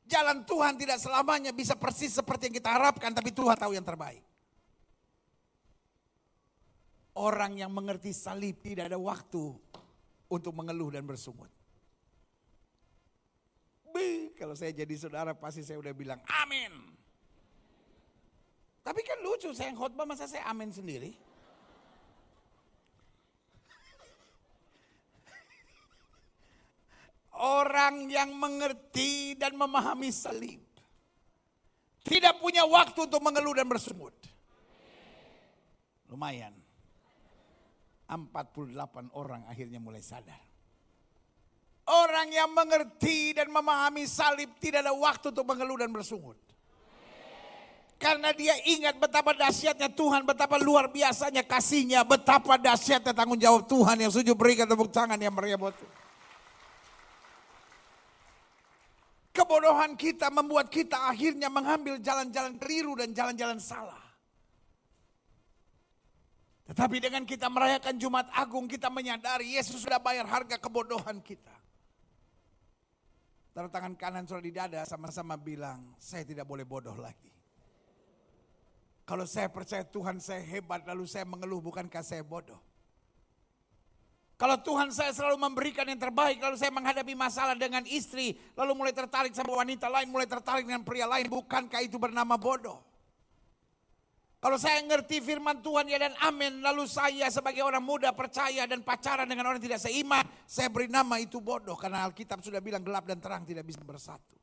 Jalan 0.07 0.47
Tuhan 0.47 0.79
tidak 0.79 1.03
selamanya 1.03 1.51
bisa 1.51 1.75
persis 1.75 2.15
seperti 2.15 2.51
yang 2.51 2.57
kita 2.63 2.71
harapkan. 2.71 3.11
Tapi 3.11 3.31
Tuhan 3.31 3.59
tahu 3.59 3.75
yang 3.75 3.87
terbaik. 3.87 4.23
Orang 7.17 7.57
yang 7.57 7.73
mengerti 7.73 8.13
salib 8.13 8.61
tidak 8.61 8.93
ada 8.93 8.99
waktu 8.99 9.55
untuk 10.31 10.53
mengeluh 10.55 10.95
dan 10.95 11.07
bersungut. 11.07 11.51
kalau 14.37 14.53
saya 14.53 14.69
jadi 14.77 14.93
saudara 15.01 15.33
pasti 15.33 15.65
saya 15.65 15.81
udah 15.81 15.97
bilang 15.97 16.21
amin. 16.45 16.69
Tapi 18.85 19.01
kan 19.03 19.19
lucu, 19.25 19.51
saya 19.57 19.73
khotbah 19.73 20.07
masa 20.07 20.29
saya 20.31 20.47
amin 20.47 20.71
sendiri. 20.71 21.17
Orang 27.37 28.09
yang 28.09 28.33
mengerti 28.33 29.37
dan 29.37 29.53
memahami 29.57 30.09
salib. 30.09 30.63
Tidak 32.07 32.39
punya 32.39 32.65
waktu 32.65 32.97
untuk 33.11 33.21
mengeluh 33.21 33.59
dan 33.59 33.67
bersemut. 33.67 34.15
Lumayan. 36.09 36.55
48 38.07 39.11
orang 39.19 39.43
akhirnya 39.51 39.83
mulai 39.83 39.99
sadar. 39.99 40.39
Orang 41.87 42.31
yang 42.31 42.51
mengerti 42.51 43.35
dan 43.35 43.51
memahami 43.51 44.07
salib 44.07 44.55
tidak 44.63 44.87
ada 44.87 44.95
waktu 44.95 45.35
untuk 45.35 45.47
mengeluh 45.47 45.79
dan 45.79 45.91
bersungut. 45.91 46.39
Karena 47.97 48.31
dia 48.37 48.53
ingat 48.69 49.01
betapa 49.01 49.33
dahsyatnya 49.33 49.89
Tuhan, 49.89 50.29
betapa 50.29 50.61
luar 50.61 50.93
biasanya 50.93 51.41
kasihnya, 51.43 52.05
betapa 52.05 52.61
dahsyatnya 52.61 53.17
tanggung 53.17 53.41
jawab 53.41 53.65
Tuhan 53.65 53.97
yang 54.05 54.13
sujud 54.13 54.37
berikan 54.37 54.69
tepuk 54.69 54.93
tangan 54.93 55.17
yang 55.17 55.33
meriah 55.33 55.57
buat 55.57 55.73
Tuhan. 55.75 56.06
Kebodohan 59.37 60.01
kita 60.01 60.33
membuat 60.33 60.73
kita 60.73 61.13
akhirnya 61.13 61.53
mengambil 61.53 62.01
jalan-jalan 62.01 62.57
keliru 62.57 62.97
dan 62.97 63.13
jalan-jalan 63.13 63.61
salah. 63.61 64.01
Tetapi 66.67 66.97
dengan 66.99 67.23
kita 67.29 67.47
merayakan 67.53 68.01
Jumat 68.01 68.27
Agung, 68.33 68.65
kita 68.65 68.89
menyadari 68.89 69.55
Yesus 69.61 69.85
sudah 69.85 70.01
bayar 70.01 70.25
harga 70.25 70.57
kebodohan 70.57 71.21
kita. 71.21 71.53
Taruh 73.53 73.69
tangan 73.69 73.95
kanan 73.95 74.25
sudah 74.25 74.43
di 74.43 74.53
dada, 74.57 74.83
sama-sama 74.89 75.37
bilang, 75.37 75.95
saya 76.01 76.25
tidak 76.25 76.49
boleh 76.49 76.65
bodoh 76.65 76.97
lagi. 76.97 77.31
Kalau 79.07 79.23
saya 79.23 79.47
percaya 79.47 79.87
Tuhan 79.87 80.19
saya 80.19 80.43
hebat 80.43 80.83
lalu 80.83 81.07
saya 81.07 81.23
mengeluh 81.23 81.63
bukankah 81.63 82.03
saya 82.03 82.27
bodoh? 82.27 82.59
Kalau 84.37 84.61
Tuhan 84.61 84.93
saya 84.93 85.17
selalu 85.17 85.41
memberikan 85.41 85.89
yang 85.89 85.97
terbaik 85.97 86.37
lalu 86.45 86.61
saya 86.61 86.69
menghadapi 86.69 87.17
masalah 87.17 87.57
dengan 87.57 87.81
istri 87.89 88.37
lalu 88.53 88.77
mulai 88.77 88.93
tertarik 88.93 89.33
sama 89.33 89.57
wanita 89.65 89.89
lain, 89.89 90.13
mulai 90.13 90.29
tertarik 90.29 90.69
dengan 90.69 90.85
pria 90.85 91.09
lain, 91.09 91.25
bukankah 91.33 91.81
itu 91.81 91.97
bernama 91.97 92.37
bodoh? 92.37 92.85
Kalau 94.37 94.61
saya 94.61 94.85
ngerti 94.85 95.25
firman 95.25 95.65
Tuhan 95.65 95.89
ya 95.89 95.97
dan 95.97 96.13
amin, 96.21 96.61
lalu 96.61 96.85
saya 96.85 97.33
sebagai 97.33 97.65
orang 97.65 97.81
muda 97.81 98.13
percaya 98.13 98.69
dan 98.69 98.85
pacaran 98.85 99.25
dengan 99.25 99.49
orang 99.49 99.59
tidak 99.59 99.81
seiman, 99.81 100.23
saya 100.45 100.69
beri 100.69 100.93
nama 100.93 101.17
itu 101.17 101.41
bodoh 101.41 101.75
karena 101.75 102.05
Alkitab 102.05 102.45
sudah 102.45 102.61
bilang 102.61 102.85
gelap 102.85 103.09
dan 103.09 103.17
terang 103.17 103.49
tidak 103.49 103.65
bisa 103.65 103.81
bersatu. 103.81 104.37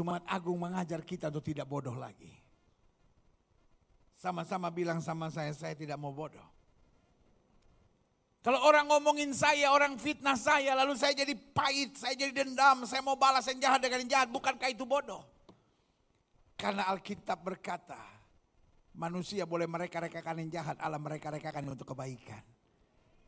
Jumat 0.00 0.24
Agung 0.24 0.56
mengajar 0.56 1.04
kita 1.04 1.28
untuk 1.28 1.44
tidak 1.44 1.68
bodoh 1.68 1.92
lagi. 1.92 2.32
Sama-sama 4.16 4.72
bilang 4.72 5.04
sama 5.04 5.28
saya, 5.28 5.52
saya 5.52 5.76
tidak 5.76 6.00
mau 6.00 6.16
bodoh. 6.16 6.61
Kalau 8.42 8.58
orang 8.66 8.90
ngomongin 8.90 9.30
saya, 9.30 9.70
orang 9.70 9.94
fitnah 9.94 10.34
saya, 10.34 10.74
lalu 10.74 10.98
saya 10.98 11.14
jadi 11.14 11.30
pahit, 11.54 11.94
saya 11.94 12.18
jadi 12.18 12.42
dendam, 12.42 12.82
saya 12.90 12.98
mau 12.98 13.14
balas 13.14 13.46
yang 13.46 13.62
jahat 13.62 13.78
dengan 13.78 14.02
yang 14.02 14.18
jahat, 14.18 14.28
bukankah 14.34 14.66
itu 14.66 14.82
bodoh? 14.82 15.22
Karena 16.58 16.90
Alkitab 16.90 17.38
berkata, 17.38 18.02
manusia 18.98 19.46
boleh 19.46 19.70
mereka-rekakan 19.70 20.42
yang 20.42 20.50
jahat, 20.58 20.74
Allah 20.82 20.98
mereka-rekakan 20.98 21.70
untuk 21.70 21.94
kebaikan. 21.94 22.42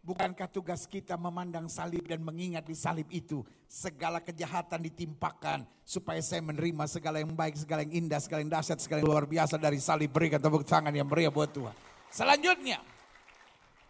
Bukankah 0.05 0.51
tugas 0.51 0.85
kita 0.85 1.17
memandang 1.17 1.71
salib 1.71 2.05
dan 2.05 2.21
mengingat 2.21 2.67
di 2.67 2.77
salib 2.77 3.09
itu 3.09 3.41
segala 3.65 4.21
kejahatan 4.21 4.83
ditimpakan 4.83 5.65
supaya 5.81 6.21
saya 6.21 6.45
menerima 6.45 6.85
segala 6.91 7.23
yang 7.23 7.33
baik, 7.33 7.57
segala 7.57 7.87
yang 7.87 8.05
indah, 8.05 8.21
segala 8.21 8.45
yang 8.45 8.53
dahsyat, 8.53 8.83
segala 8.83 9.01
yang 9.01 9.09
luar 9.15 9.25
biasa 9.25 9.57
dari 9.57 9.81
salib 9.81 10.13
berikan 10.13 10.43
tepuk 10.43 10.67
tangan 10.67 10.93
yang 10.93 11.09
meriah 11.09 11.33
buat 11.33 11.49
Tuhan. 11.49 11.73
Selanjutnya, 12.13 12.85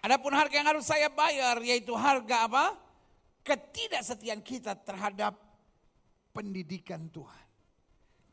adapun 0.04 0.36
harga 0.36 0.52
yang 0.52 0.68
harus 0.68 0.84
saya 0.84 1.08
bayar 1.08 1.56
yaitu 1.64 1.96
harga 1.96 2.44
apa? 2.44 2.76
Ketidaksetiaan 3.40 4.44
kita 4.44 4.76
terhadap 4.84 5.36
pendidikan 6.36 7.08
Tuhan. 7.08 7.44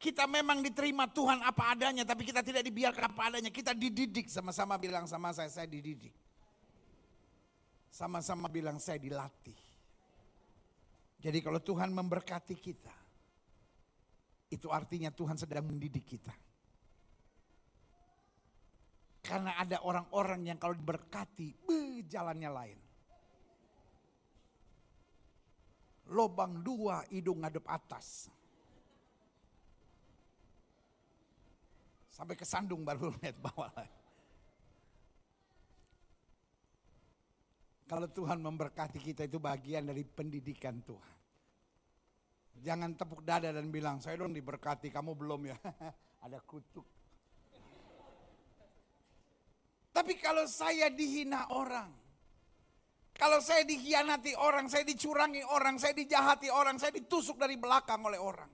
Kita 0.01 0.25
memang 0.25 0.65
diterima 0.65 1.05
Tuhan 1.05 1.45
apa 1.45 1.77
adanya, 1.77 2.01
tapi 2.01 2.25
kita 2.25 2.41
tidak 2.41 2.65
dibiarkan 2.65 3.13
apa 3.13 3.21
adanya. 3.29 3.53
Kita 3.53 3.77
dididik, 3.77 4.27
sama-sama 4.33 4.75
bilang 4.81 5.05
sama 5.05 5.29
saya, 5.29 5.51
saya 5.51 5.69
dididik. 5.69 6.15
Sama-sama 7.93 8.49
bilang 8.49 8.81
saya 8.81 8.97
dilatih. 8.97 9.59
Jadi 11.21 11.37
kalau 11.37 11.61
Tuhan 11.61 11.93
memberkati 11.93 12.57
kita, 12.57 12.95
itu 14.49 14.67
artinya 14.73 15.13
Tuhan 15.13 15.37
sedang 15.37 15.69
mendidik 15.69 16.01
kita. 16.01 16.33
Karena 19.21 19.53
ada 19.53 19.85
orang-orang 19.85 20.49
yang 20.49 20.57
kalau 20.57 20.73
diberkati, 20.73 21.53
beuh, 21.61 22.01
jalannya 22.09 22.49
lain. 22.49 22.79
Lobang 26.11 26.59
dua, 26.65 27.05
hidung 27.13 27.45
ngadep 27.45 27.63
atas. 27.69 28.27
Sampai 32.11 32.35
ke 32.35 32.43
sandung 32.43 32.83
baru 32.83 33.13
lihat 33.21 33.37
bawah 33.39 33.71
lagi. 33.77 34.01
Kalau 37.87 38.07
Tuhan 38.07 38.39
memberkati 38.39 39.03
kita 39.03 39.27
itu 39.27 39.35
bagian 39.35 39.83
dari 39.83 40.07
pendidikan 40.07 40.79
Tuhan. 40.79 41.17
Jangan 42.63 42.95
tepuk 42.95 43.19
dada 43.25 43.51
dan 43.51 43.67
bilang, 43.67 43.99
saya 43.99 44.15
dong 44.15 44.31
diberkati, 44.31 44.87
kamu 44.87 45.11
belum 45.11 45.51
ya. 45.51 45.57
Ada 46.25 46.39
kutuk. 46.39 47.00
Tapi 50.01 50.17
kalau 50.17 50.49
saya 50.49 50.89
dihina 50.89 51.45
orang, 51.53 51.93
kalau 53.13 53.37
saya 53.37 53.61
dikhianati 53.61 54.33
orang, 54.33 54.65
saya 54.65 54.81
dicurangi 54.81 55.45
orang, 55.45 55.77
saya 55.77 55.93
dijahati 55.93 56.49
orang, 56.49 56.81
saya 56.81 56.89
ditusuk 56.97 57.37
dari 57.37 57.53
belakang 57.53 58.01
oleh 58.01 58.17
orang. 58.17 58.49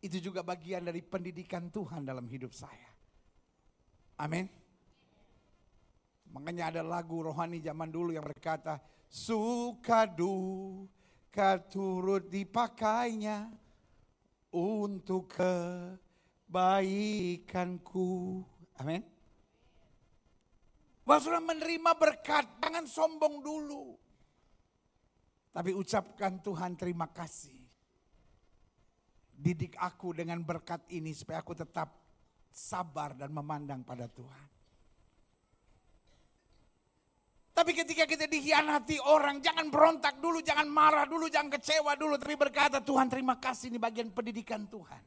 Itu 0.00 0.24
juga 0.24 0.40
bagian 0.40 0.88
dari 0.88 1.04
pendidikan 1.04 1.68
Tuhan 1.68 2.08
dalam 2.08 2.24
hidup 2.24 2.56
saya. 2.56 2.96
Amin. 4.24 4.48
Makanya 6.32 6.72
ada 6.72 6.80
lagu 6.80 7.20
rohani 7.28 7.60
zaman 7.60 7.92
dulu 7.92 8.16
yang 8.16 8.24
berkata, 8.24 8.80
suka 9.04 10.08
duka 10.08 11.60
turut 11.68 12.32
dipakainya 12.32 13.52
untuk 14.48 15.28
kebaikanku. 16.48 18.40
Amin. 18.80 19.13
Sudah 21.04 21.40
menerima 21.44 21.92
berkat, 22.00 22.64
jangan 22.64 22.88
sombong 22.88 23.44
dulu. 23.44 23.92
Tapi 25.52 25.70
ucapkan 25.76 26.40
Tuhan 26.40 26.74
terima 26.80 27.12
kasih. 27.12 27.60
Didik 29.34 29.76
aku 29.76 30.16
dengan 30.16 30.40
berkat 30.40 30.88
ini 30.90 31.12
supaya 31.12 31.44
aku 31.44 31.52
tetap 31.52 31.92
sabar 32.48 33.12
dan 33.12 33.30
memandang 33.30 33.84
pada 33.84 34.08
Tuhan. 34.08 34.48
Tapi 37.54 37.70
ketika 37.70 38.02
kita 38.02 38.26
dikhianati 38.26 38.98
orang, 39.06 39.38
jangan 39.38 39.70
berontak 39.70 40.18
dulu, 40.18 40.42
jangan 40.42 40.66
marah 40.66 41.06
dulu, 41.06 41.30
jangan 41.30 41.54
kecewa 41.54 41.94
dulu. 41.94 42.18
Tapi 42.18 42.34
berkata, 42.34 42.82
Tuhan 42.82 43.06
terima 43.06 43.38
kasih 43.38 43.70
ini 43.70 43.78
bagian 43.78 44.10
pendidikan 44.10 44.66
Tuhan. 44.66 45.04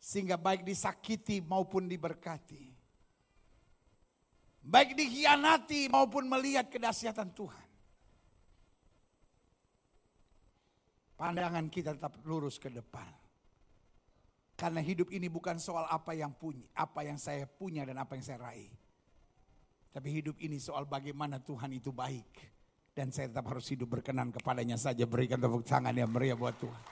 Sehingga 0.00 0.40
baik 0.40 0.64
disakiti 0.64 1.44
maupun 1.44 1.84
diberkati. 1.84 2.77
Baik 4.64 4.98
dikhianati 4.98 5.88
maupun 5.88 6.28
melihat 6.28 6.68
kedahsyatan 6.68 7.32
Tuhan. 7.32 7.66
Pandangan 11.18 11.66
kita 11.66 11.98
tetap 11.98 12.22
lurus 12.22 12.62
ke 12.62 12.70
depan. 12.70 13.10
Karena 14.58 14.82
hidup 14.82 15.10
ini 15.14 15.30
bukan 15.30 15.58
soal 15.62 15.86
apa 15.86 16.14
yang 16.18 16.34
punya, 16.34 16.66
apa 16.74 17.06
yang 17.06 17.18
saya 17.18 17.46
punya 17.46 17.86
dan 17.86 17.98
apa 18.02 18.18
yang 18.18 18.26
saya 18.26 18.38
raih. 18.42 18.70
Tapi 19.94 20.08
hidup 20.14 20.38
ini 20.42 20.58
soal 20.58 20.86
bagaimana 20.86 21.38
Tuhan 21.38 21.74
itu 21.74 21.94
baik. 21.94 22.58
Dan 22.90 23.14
saya 23.14 23.30
tetap 23.30 23.46
harus 23.46 23.70
hidup 23.70 23.98
berkenan 23.98 24.34
kepadanya 24.34 24.74
saja. 24.74 25.06
Berikan 25.06 25.38
tepuk 25.38 25.62
tangan 25.62 25.94
yang 25.94 26.10
meriah 26.10 26.34
buat 26.34 26.58
Tuhan. 26.58 26.82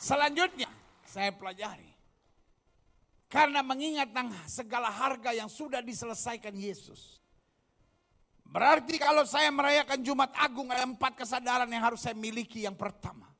Selanjutnya 0.00 0.68
saya 1.04 1.32
pelajari. 1.36 1.91
Karena 3.32 3.64
mengingat 3.64 4.12
segala 4.44 4.92
harga 4.92 5.32
yang 5.32 5.48
sudah 5.48 5.80
diselesaikan 5.80 6.52
Yesus. 6.52 7.16
Berarti 8.44 9.00
kalau 9.00 9.24
saya 9.24 9.48
merayakan 9.48 10.04
Jumat 10.04 10.36
Agung 10.36 10.68
ada 10.68 10.84
empat 10.84 11.16
kesadaran 11.16 11.64
yang 11.72 11.80
harus 11.80 12.04
saya 12.04 12.12
miliki. 12.12 12.68
Yang 12.68 12.76
pertama. 12.76 13.32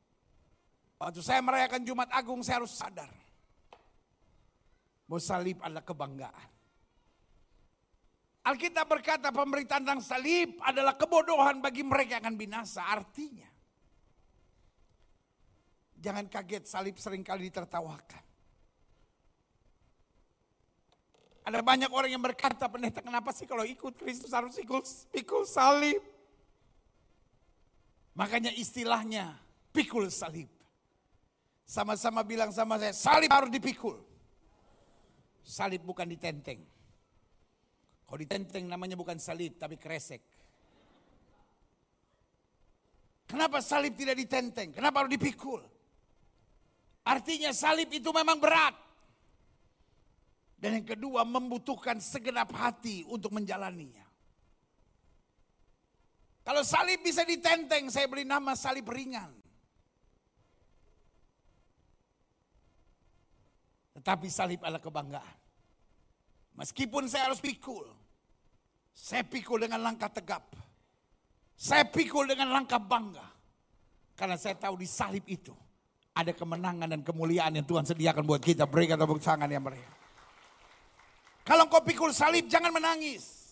Waktu 0.97 1.21
saya 1.21 1.45
merayakan 1.45 1.85
Jumat 1.85 2.09
Agung 2.09 2.41
saya 2.41 2.65
harus 2.65 2.73
sadar. 2.73 3.13
Bahwa 5.05 5.21
salib 5.21 5.61
adalah 5.61 5.85
kebanggaan. 5.85 6.49
Alkitab 8.49 8.89
berkata 8.89 9.29
pemberitaan 9.29 9.85
tentang 9.85 10.01
salib 10.01 10.57
adalah 10.65 10.97
kebodohan 10.97 11.61
bagi 11.61 11.85
mereka 11.85 12.17
yang 12.17 12.25
akan 12.25 12.37
binasa. 12.41 12.81
Artinya, 12.89 13.53
jangan 16.01 16.33
kaget 16.33 16.65
salib 16.65 16.97
sering 16.97 17.21
kali 17.21 17.53
ditertawakan. 17.53 18.32
Ada 21.43 21.59
banyak 21.59 21.91
orang 21.91 22.11
yang 22.15 22.23
berkata, 22.23 22.71
pendeta 22.71 23.03
kenapa 23.03 23.35
sih 23.35 23.51
kalau 23.51 23.67
ikut 23.67 23.99
Kristus 23.99 24.31
harus 24.31 24.55
ikut 24.63 24.87
pikul 25.11 25.43
salib? 25.43 25.99
Makanya 28.15 28.55
istilahnya 28.55 29.35
pikul 29.75 30.07
salib. 30.07 30.47
Sama-sama 31.67 32.23
bilang 32.23 32.55
sama 32.55 32.79
saya, 32.79 32.95
salib 32.95 33.33
harus 33.33 33.51
dipikul. 33.51 33.99
Salib 35.43 35.83
bukan 35.83 36.07
ditenteng. 36.07 36.63
Kalau 38.07 38.19
ditenteng 38.21 38.69
namanya 38.71 38.95
bukan 38.95 39.19
salib 39.19 39.59
tapi 39.59 39.81
kresek. 39.81 40.23
Kenapa 43.27 43.65
salib 43.65 43.97
tidak 43.97 44.21
ditenteng? 44.21 44.71
Kenapa 44.77 45.03
harus 45.03 45.17
dipikul? 45.17 45.65
Artinya 47.03 47.51
salib 47.51 47.89
itu 47.89 48.13
memang 48.13 48.37
berat. 48.39 48.77
Dan 50.63 50.79
yang 50.79 50.87
kedua 50.87 51.27
membutuhkan 51.27 51.99
segenap 51.99 52.55
hati 52.55 53.03
untuk 53.11 53.35
menjalaninya. 53.35 54.07
Kalau 56.47 56.63
salib 56.63 57.03
bisa 57.03 57.27
ditenteng, 57.27 57.91
saya 57.91 58.07
beri 58.07 58.23
nama 58.23 58.55
salib 58.55 58.87
ringan. 58.87 59.35
Tetapi 63.99 64.27
salib 64.31 64.63
adalah 64.63 64.79
kebanggaan. 64.79 65.39
Meskipun 66.55 67.11
saya 67.11 67.27
harus 67.27 67.43
pikul. 67.43 67.91
Saya 68.95 69.27
pikul 69.27 69.67
dengan 69.67 69.83
langkah 69.83 70.15
tegap. 70.15 70.47
Saya 71.59 71.83
pikul 71.91 72.31
dengan 72.31 72.55
langkah 72.55 72.79
bangga. 72.79 73.27
Karena 74.15 74.39
saya 74.39 74.55
tahu 74.55 74.79
di 74.79 74.87
salib 74.87 75.27
itu 75.27 75.55
ada 76.15 76.31
kemenangan 76.31 76.87
dan 76.87 77.03
kemuliaan 77.03 77.51
yang 77.59 77.67
Tuhan 77.67 77.83
sediakan 77.83 78.23
buat 78.23 78.39
kita. 78.39 78.71
Berikan 78.71 78.95
tepuk 78.95 79.19
tangan 79.19 79.51
yang 79.51 79.67
meriah. 79.67 80.02
Kalau 81.43 81.67
kau 81.67 81.83
pikul 81.83 82.15
salib 82.15 82.47
jangan 82.47 82.71
menangis. 82.71 83.43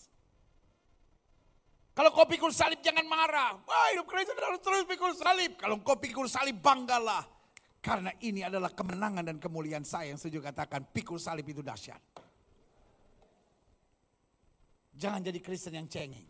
Kalau 1.91 2.07
kau 2.15 2.23
pikul 2.23 2.55
salib 2.55 2.79
jangan 2.79 3.03
marah. 3.03 3.59
Wah 3.67 3.87
hidup 3.91 4.07
Kristen 4.07 4.39
harus 4.39 4.63
terus 4.63 4.87
pikul 4.87 5.11
salib. 5.11 5.59
Kalau 5.59 5.75
kau 5.83 5.99
pikul 5.99 6.31
salib 6.31 6.63
banggalah. 6.63 7.27
Karena 7.81 8.13
ini 8.21 8.45
adalah 8.45 8.71
kemenangan 8.71 9.25
dan 9.25 9.37
kemuliaan 9.41 9.83
saya 9.83 10.13
yang 10.13 10.19
setuju 10.21 10.39
katakan 10.53 10.87
pikul 10.93 11.17
salib 11.17 11.43
itu 11.49 11.59
dahsyat. 11.59 11.99
Jangan 14.95 15.19
jadi 15.25 15.39
Kristen 15.41 15.75
yang 15.75 15.89
cengeng. 15.89 16.29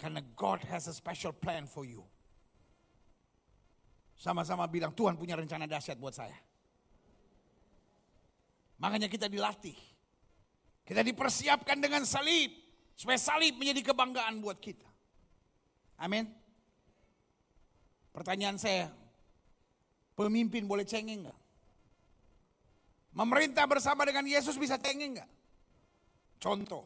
Karena 0.00 0.20
God 0.34 0.64
has 0.68 0.88
a 0.88 0.94
special 0.96 1.32
plan 1.32 1.68
for 1.68 1.84
you. 1.84 2.04
Sama-sama 4.16 4.64
bilang 4.64 4.96
Tuhan 4.96 5.14
punya 5.20 5.36
rencana 5.36 5.68
dahsyat 5.68 6.00
buat 6.00 6.16
saya. 6.16 6.45
Makanya 8.76 9.08
kita 9.08 9.26
dilatih. 9.28 9.76
Kita 10.84 11.00
dipersiapkan 11.00 11.80
dengan 11.80 12.04
salib. 12.04 12.52
Supaya 12.96 13.20
salib 13.20 13.56
menjadi 13.60 13.92
kebanggaan 13.92 14.40
buat 14.40 14.56
kita. 14.56 14.88
Amin. 16.00 16.28
Pertanyaan 18.12 18.56
saya, 18.56 18.88
pemimpin 20.16 20.64
boleh 20.64 20.88
cengeng 20.88 21.28
nggak? 21.28 21.40
Memerintah 23.16 23.68
bersama 23.68 24.08
dengan 24.08 24.24
Yesus 24.24 24.56
bisa 24.56 24.80
cengeng 24.80 25.20
nggak? 25.20 25.30
Contoh. 26.40 26.84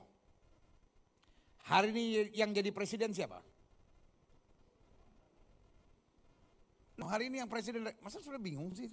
Hari 1.71 1.95
ini 1.95 2.35
yang 2.35 2.51
jadi 2.51 2.75
presiden 2.75 3.15
siapa? 3.15 3.39
Hari 6.99 7.31
ini 7.31 7.43
yang 7.43 7.51
presiden, 7.51 7.87
masa 8.03 8.19
sudah 8.19 8.39
bingung 8.39 8.75
sih? 8.75 8.91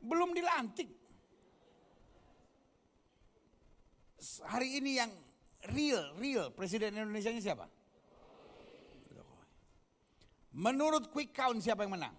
Belum 0.00 0.32
dilantik. 0.32 0.88
Hari 4.44 4.80
ini 4.80 5.00
yang 5.00 5.12
real, 5.72 6.16
real 6.16 6.52
presiden 6.52 6.96
Indonesia 6.96 7.32
ini 7.32 7.40
siapa? 7.40 7.68
Menurut 10.56 11.08
quick 11.14 11.30
count 11.30 11.60
siapa 11.62 11.86
yang 11.86 11.94
menang? 11.94 12.14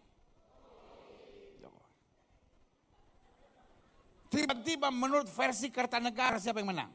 Tiba-tiba 4.32 4.88
menurut 4.88 5.28
versi 5.28 5.68
Kertanegara 5.68 6.40
siapa 6.40 6.64
yang 6.64 6.72
menang? 6.72 6.92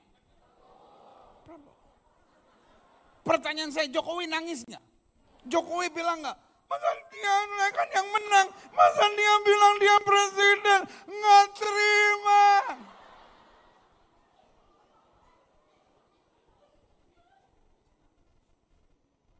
Pertanyaan 3.21 3.75
saya 3.75 3.91
Jokowi 3.93 4.25
nangis 4.25 4.65
nggak? 4.65 4.85
Jokowi 5.45 5.93
bilang 5.93 6.25
nggak? 6.25 6.39
Masa 6.67 6.91
dia 7.15 7.35
kan 7.71 7.89
yang 7.95 8.09
menang. 8.11 8.49
Masa 8.75 9.05
dia 9.15 9.35
bilang 9.47 9.75
dia 9.79 9.97
presiden. 10.03 10.81
Nggak 11.07 11.45
terima. 11.55 12.45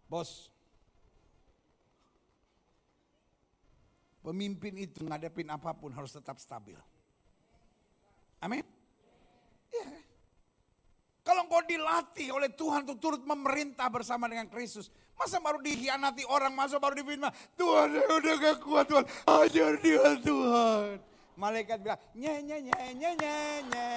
Bos, 0.07 0.55
pemimpin 4.23 4.87
itu 4.87 5.03
ngadepin 5.03 5.51
apa 5.51 5.75
pun 5.75 5.91
harus 5.91 6.15
tetap 6.15 6.39
stabil. 6.39 6.79
Amin. 8.39 8.63
Ya. 9.75 9.87
Kalau 11.27 11.43
engkau 11.43 11.59
dilatih 11.67 12.31
oleh 12.31 12.55
Tuhan 12.55 12.87
untuk 12.87 13.03
turut 13.03 13.23
memerintah 13.27 13.91
bersama 13.91 14.31
dengan 14.31 14.47
Kristus. 14.47 14.95
Masa 15.17 15.41
baru 15.41 15.59
dikhianati 15.65 16.29
orang, 16.29 16.53
masa 16.53 16.77
baru 16.77 16.93
difitnah. 16.93 17.33
Tuhan 17.57 17.89
saya 17.97 18.11
udah 18.21 18.35
gak 18.37 18.57
kuat 18.61 18.85
Tuhan, 18.85 19.05
ajar 19.25 19.73
dia 19.81 20.13
Tuhan. 20.21 21.01
Malaikat 21.37 21.79
bilang, 21.81 22.01
nye 22.13 22.35
nye 22.45 22.57
nye 22.69 22.85
nye 22.97 23.11
nye 23.17 23.35
nye. 23.69 23.93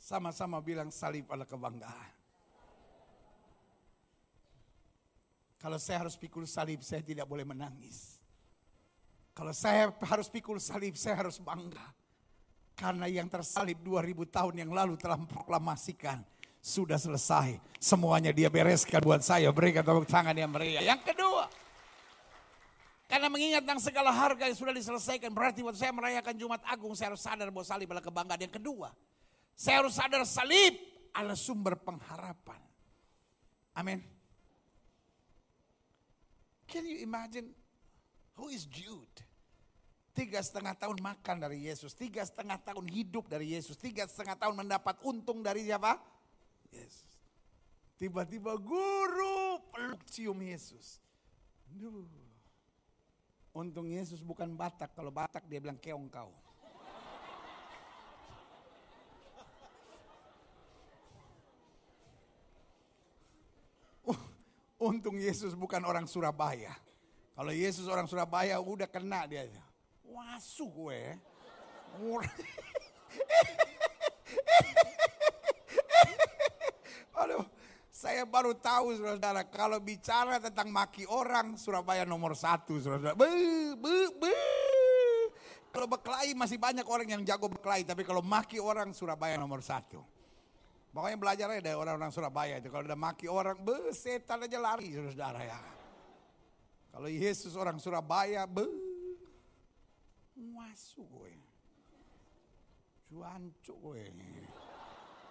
Sama-sama 0.00 0.56
bilang 0.64 0.88
salib 0.88 1.28
adalah 1.28 1.44
kebanggaan. 1.44 2.12
Kalau 5.60 5.76
saya 5.76 6.06
harus 6.06 6.16
pikul 6.16 6.48
salib, 6.48 6.80
saya 6.80 7.04
tidak 7.04 7.28
boleh 7.28 7.44
menangis. 7.44 8.16
Kalau 9.36 9.52
saya 9.52 9.92
harus 9.92 10.32
pikul 10.32 10.56
salib, 10.56 10.96
saya 10.96 11.20
harus 11.20 11.36
bangga. 11.36 11.97
Karena 12.78 13.10
yang 13.10 13.26
tersalib 13.26 13.82
2000 13.82 14.14
tahun 14.30 14.54
yang 14.62 14.70
lalu 14.70 14.94
telah 14.94 15.18
memproklamasikan. 15.18 16.22
Sudah 16.62 16.94
selesai. 16.94 17.58
Semuanya 17.82 18.30
dia 18.30 18.46
bereskan 18.46 19.02
buat 19.02 19.18
saya. 19.26 19.50
Berikan 19.50 19.82
tepuk 19.82 20.06
tangan 20.06 20.34
yang 20.38 20.46
meriah. 20.46 20.86
Yang 20.86 21.10
kedua. 21.10 21.50
Karena 23.10 23.26
mengingat 23.26 23.66
tentang 23.66 23.82
segala 23.82 24.14
harga 24.14 24.46
yang 24.46 24.54
sudah 24.54 24.70
diselesaikan. 24.70 25.34
Berarti 25.34 25.66
waktu 25.66 25.80
saya 25.80 25.90
merayakan 25.90 26.38
Jumat 26.38 26.62
Agung, 26.70 26.94
saya 26.94 27.10
harus 27.10 27.24
sadar 27.24 27.50
bahwa 27.50 27.66
salib 27.66 27.90
adalah 27.90 28.04
kebanggaan. 28.04 28.46
Yang 28.46 28.54
kedua. 28.62 28.94
Saya 29.58 29.82
harus 29.82 29.98
sadar 29.98 30.22
salib 30.22 30.78
adalah 31.10 31.34
sumber 31.34 31.74
pengharapan. 31.82 32.62
Amin. 33.74 33.98
Can 36.70 36.86
you 36.86 37.02
imagine 37.02 37.50
who 38.38 38.54
is 38.54 38.68
Jude? 38.70 39.26
Tiga 40.18 40.42
setengah 40.42 40.74
tahun 40.74 40.98
makan 40.98 41.46
dari 41.46 41.70
Yesus, 41.70 41.94
tiga 41.94 42.26
setengah 42.26 42.58
tahun 42.58 42.90
hidup 42.90 43.30
dari 43.30 43.54
Yesus, 43.54 43.78
tiga 43.78 44.02
setengah 44.02 44.34
tahun 44.34 44.66
mendapat 44.66 44.98
untung 45.06 45.46
dari 45.46 45.62
siapa? 45.62 45.94
Yesus. 46.74 47.06
Tiba-tiba 48.02 48.58
guru 48.58 49.62
peluk 49.70 50.02
cium 50.10 50.42
Yesus. 50.42 50.98
Duh. 51.70 52.02
Untung 53.54 53.86
Yesus 53.86 54.26
bukan 54.26 54.58
Batak, 54.58 54.90
kalau 54.98 55.14
Batak 55.14 55.46
dia 55.46 55.62
bilang 55.62 55.78
keong 55.78 56.10
kau. 56.10 56.34
Untung 64.90 65.14
Yesus 65.14 65.54
bukan 65.54 65.86
orang 65.86 66.10
Surabaya. 66.10 66.74
Kalau 67.38 67.54
Yesus 67.54 67.86
orang 67.86 68.10
Surabaya 68.10 68.58
udah 68.58 68.90
kena 68.90 69.22
dia. 69.30 69.46
Wasu 70.18 70.66
gue. 70.66 71.14
Aduh, 77.14 77.46
saya 77.86 78.26
baru 78.26 78.50
tahu 78.58 78.98
saudara 78.98 79.46
kalau 79.46 79.78
bicara 79.78 80.42
tentang 80.42 80.74
maki 80.74 81.06
orang 81.06 81.54
Surabaya 81.54 82.02
nomor 82.02 82.34
satu 82.34 82.82
saudara. 82.82 83.14
Be, 83.14 83.30
be, 83.78 84.10
be. 84.18 84.34
Kalau 85.70 85.86
berkelahi 85.86 86.34
masih 86.34 86.58
banyak 86.58 86.82
orang 86.82 87.06
yang 87.06 87.22
jago 87.22 87.46
berkelahi, 87.46 87.86
tapi 87.86 88.02
kalau 88.02 88.18
maki 88.18 88.58
orang 88.58 88.90
Surabaya 88.90 89.38
nomor 89.38 89.62
satu. 89.62 90.02
Pokoknya 90.90 91.14
belajar 91.14 91.46
aja 91.54 91.62
dari 91.62 91.78
orang-orang 91.78 92.10
Surabaya 92.10 92.58
itu. 92.58 92.74
Kalau 92.74 92.82
udah 92.82 92.98
maki 92.98 93.30
orang, 93.30 93.54
be, 93.62 93.94
setan 93.94 94.42
aja 94.42 94.58
lari 94.58 94.98
saudara 94.98 95.46
ya. 95.46 95.60
Kalau 96.90 97.06
Yesus 97.06 97.54
orang 97.54 97.78
Surabaya, 97.78 98.50
be, 98.50 98.66
masuk 100.38 101.06
gue. 101.10 101.34
Cuancuk 103.10 103.76
gue. 103.82 104.04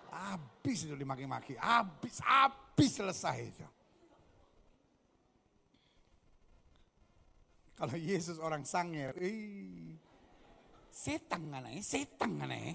Habis 0.08 0.88
itu 0.88 0.96
dimaki-maki, 0.96 1.60
habis, 1.60 2.24
habis 2.24 2.92
selesai 2.96 3.38
itu. 3.44 3.68
Kalau 7.78 7.94
Yesus 7.94 8.42
orang 8.42 8.66
Sangir, 8.66 9.14
ih, 9.22 9.94
setan 10.90 11.46
ngana 11.54 11.70
ya, 11.70 11.82
setan 11.86 12.34
ngana 12.42 12.58
ya. 12.58 12.74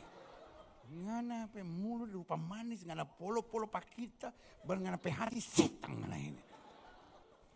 Ngana 0.93 1.51
pe 1.51 1.67
mulut 1.67 2.13
rupa 2.15 2.39
manis, 2.39 2.87
ngana 2.87 3.03
polo-polo 3.03 3.67
pakita, 3.67 4.31
ngana 4.63 5.03
pe 5.03 5.11
hati 5.11 5.43
setan 5.43 5.99
ngana 5.99 6.17
ini. 6.21 6.43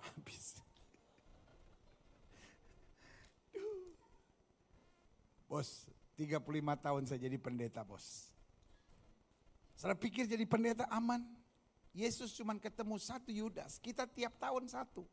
Habis. 0.03 0.66
Bos, 5.47 5.87
35 6.19 6.43
tahun 6.83 7.03
saya 7.07 7.21
jadi 7.23 7.39
pendeta 7.39 7.87
bos. 7.87 8.29
Saya 9.79 9.95
pikir 9.95 10.27
jadi 10.27 10.43
pendeta 10.47 10.85
aman. 10.91 11.23
Yesus 11.97 12.37
cuma 12.37 12.53
ketemu 12.61 13.01
satu 13.01 13.33
Yudas, 13.33 13.81
kita 13.81 14.05
tiap 14.05 14.37
tahun 14.37 14.69
satu. 14.69 15.07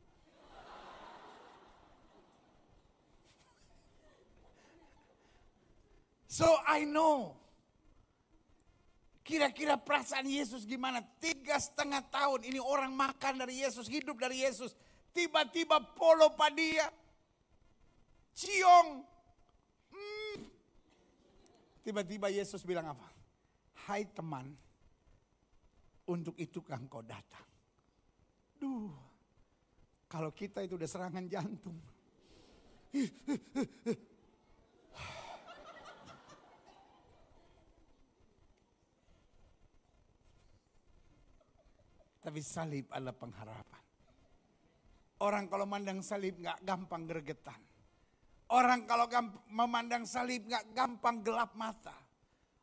So 6.28 6.50
I 6.66 6.82
know 6.82 7.44
Kira-kira 9.24 9.80
perasaan 9.80 10.28
Yesus 10.28 10.68
gimana? 10.68 11.00
Tiga 11.16 11.56
setengah 11.56 12.04
tahun 12.12 12.44
ini 12.44 12.60
orang 12.60 12.92
makan 12.92 13.40
dari 13.40 13.64
Yesus, 13.64 13.88
hidup 13.88 14.20
dari 14.20 14.44
Yesus. 14.44 14.76
Tiba-tiba 15.16 15.80
polo 15.96 16.28
padia. 16.36 16.92
Ciong. 18.36 19.00
Tiba-tiba 21.84 22.32
Yesus 22.32 22.64
bilang 22.64 22.96
apa? 22.96 23.04
Hai 23.84 24.08
teman, 24.08 24.48
untuk 26.08 26.32
itu 26.40 26.64
kan 26.64 26.88
kau 26.88 27.04
datang. 27.04 27.44
Duh, 28.56 28.88
kalau 30.08 30.32
kita 30.32 30.64
itu 30.64 30.80
udah 30.80 30.88
serangan 30.88 31.28
jantung. 31.28 31.76
Tapi 42.24 42.40
salib 42.40 42.88
adalah 42.88 43.12
pengharapan. 43.12 43.84
Orang 45.20 45.44
kalau 45.52 45.68
memandang 45.68 46.00
salib 46.00 46.40
nggak 46.40 46.64
gampang 46.64 47.04
gregetan. 47.04 47.60
Orang 48.52 48.84
kalau 48.84 49.08
memandang 49.48 50.04
salib 50.04 50.44
nggak 50.44 50.76
gampang 50.76 51.24
gelap 51.24 51.56
mata. 51.56 51.96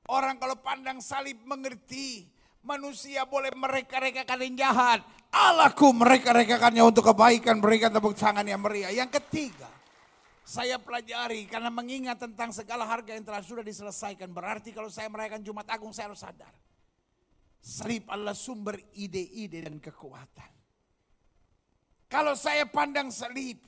Orang 0.09 0.37
kalau 0.37 0.57
pandang 0.61 1.01
salib 1.01 1.41
mengerti 1.45 2.29
manusia 2.61 3.25
boleh 3.25 3.49
mereka-rekakan 3.53 4.39
yang 4.45 4.55
jahat. 4.69 5.01
Allahku 5.31 5.95
mereka-rekakannya 5.95 6.83
untuk 6.85 7.09
kebaikan. 7.09 7.57
Berikan 7.63 7.89
tepuk 7.89 8.13
tangan 8.13 8.45
yang 8.45 8.61
meriah. 8.61 8.91
Yang 8.91 9.17
ketiga, 9.23 9.71
saya 10.43 10.75
pelajari 10.77 11.47
karena 11.47 11.71
mengingat 11.71 12.19
tentang 12.19 12.51
segala 12.51 12.83
harga 12.83 13.15
yang 13.15 13.23
telah 13.23 13.39
sudah 13.39 13.63
diselesaikan. 13.63 14.27
Berarti 14.29 14.75
kalau 14.75 14.91
saya 14.91 15.07
merayakan 15.07 15.41
Jumat 15.41 15.65
Agung 15.71 15.95
saya 15.95 16.11
harus 16.11 16.19
sadar. 16.19 16.51
Salib 17.61 18.09
adalah 18.09 18.35
sumber 18.35 18.75
ide-ide 18.97 19.63
dan 19.63 19.77
kekuatan. 19.79 20.51
Kalau 22.11 22.35
saya 22.35 22.67
pandang 22.67 23.07
salib, 23.07 23.63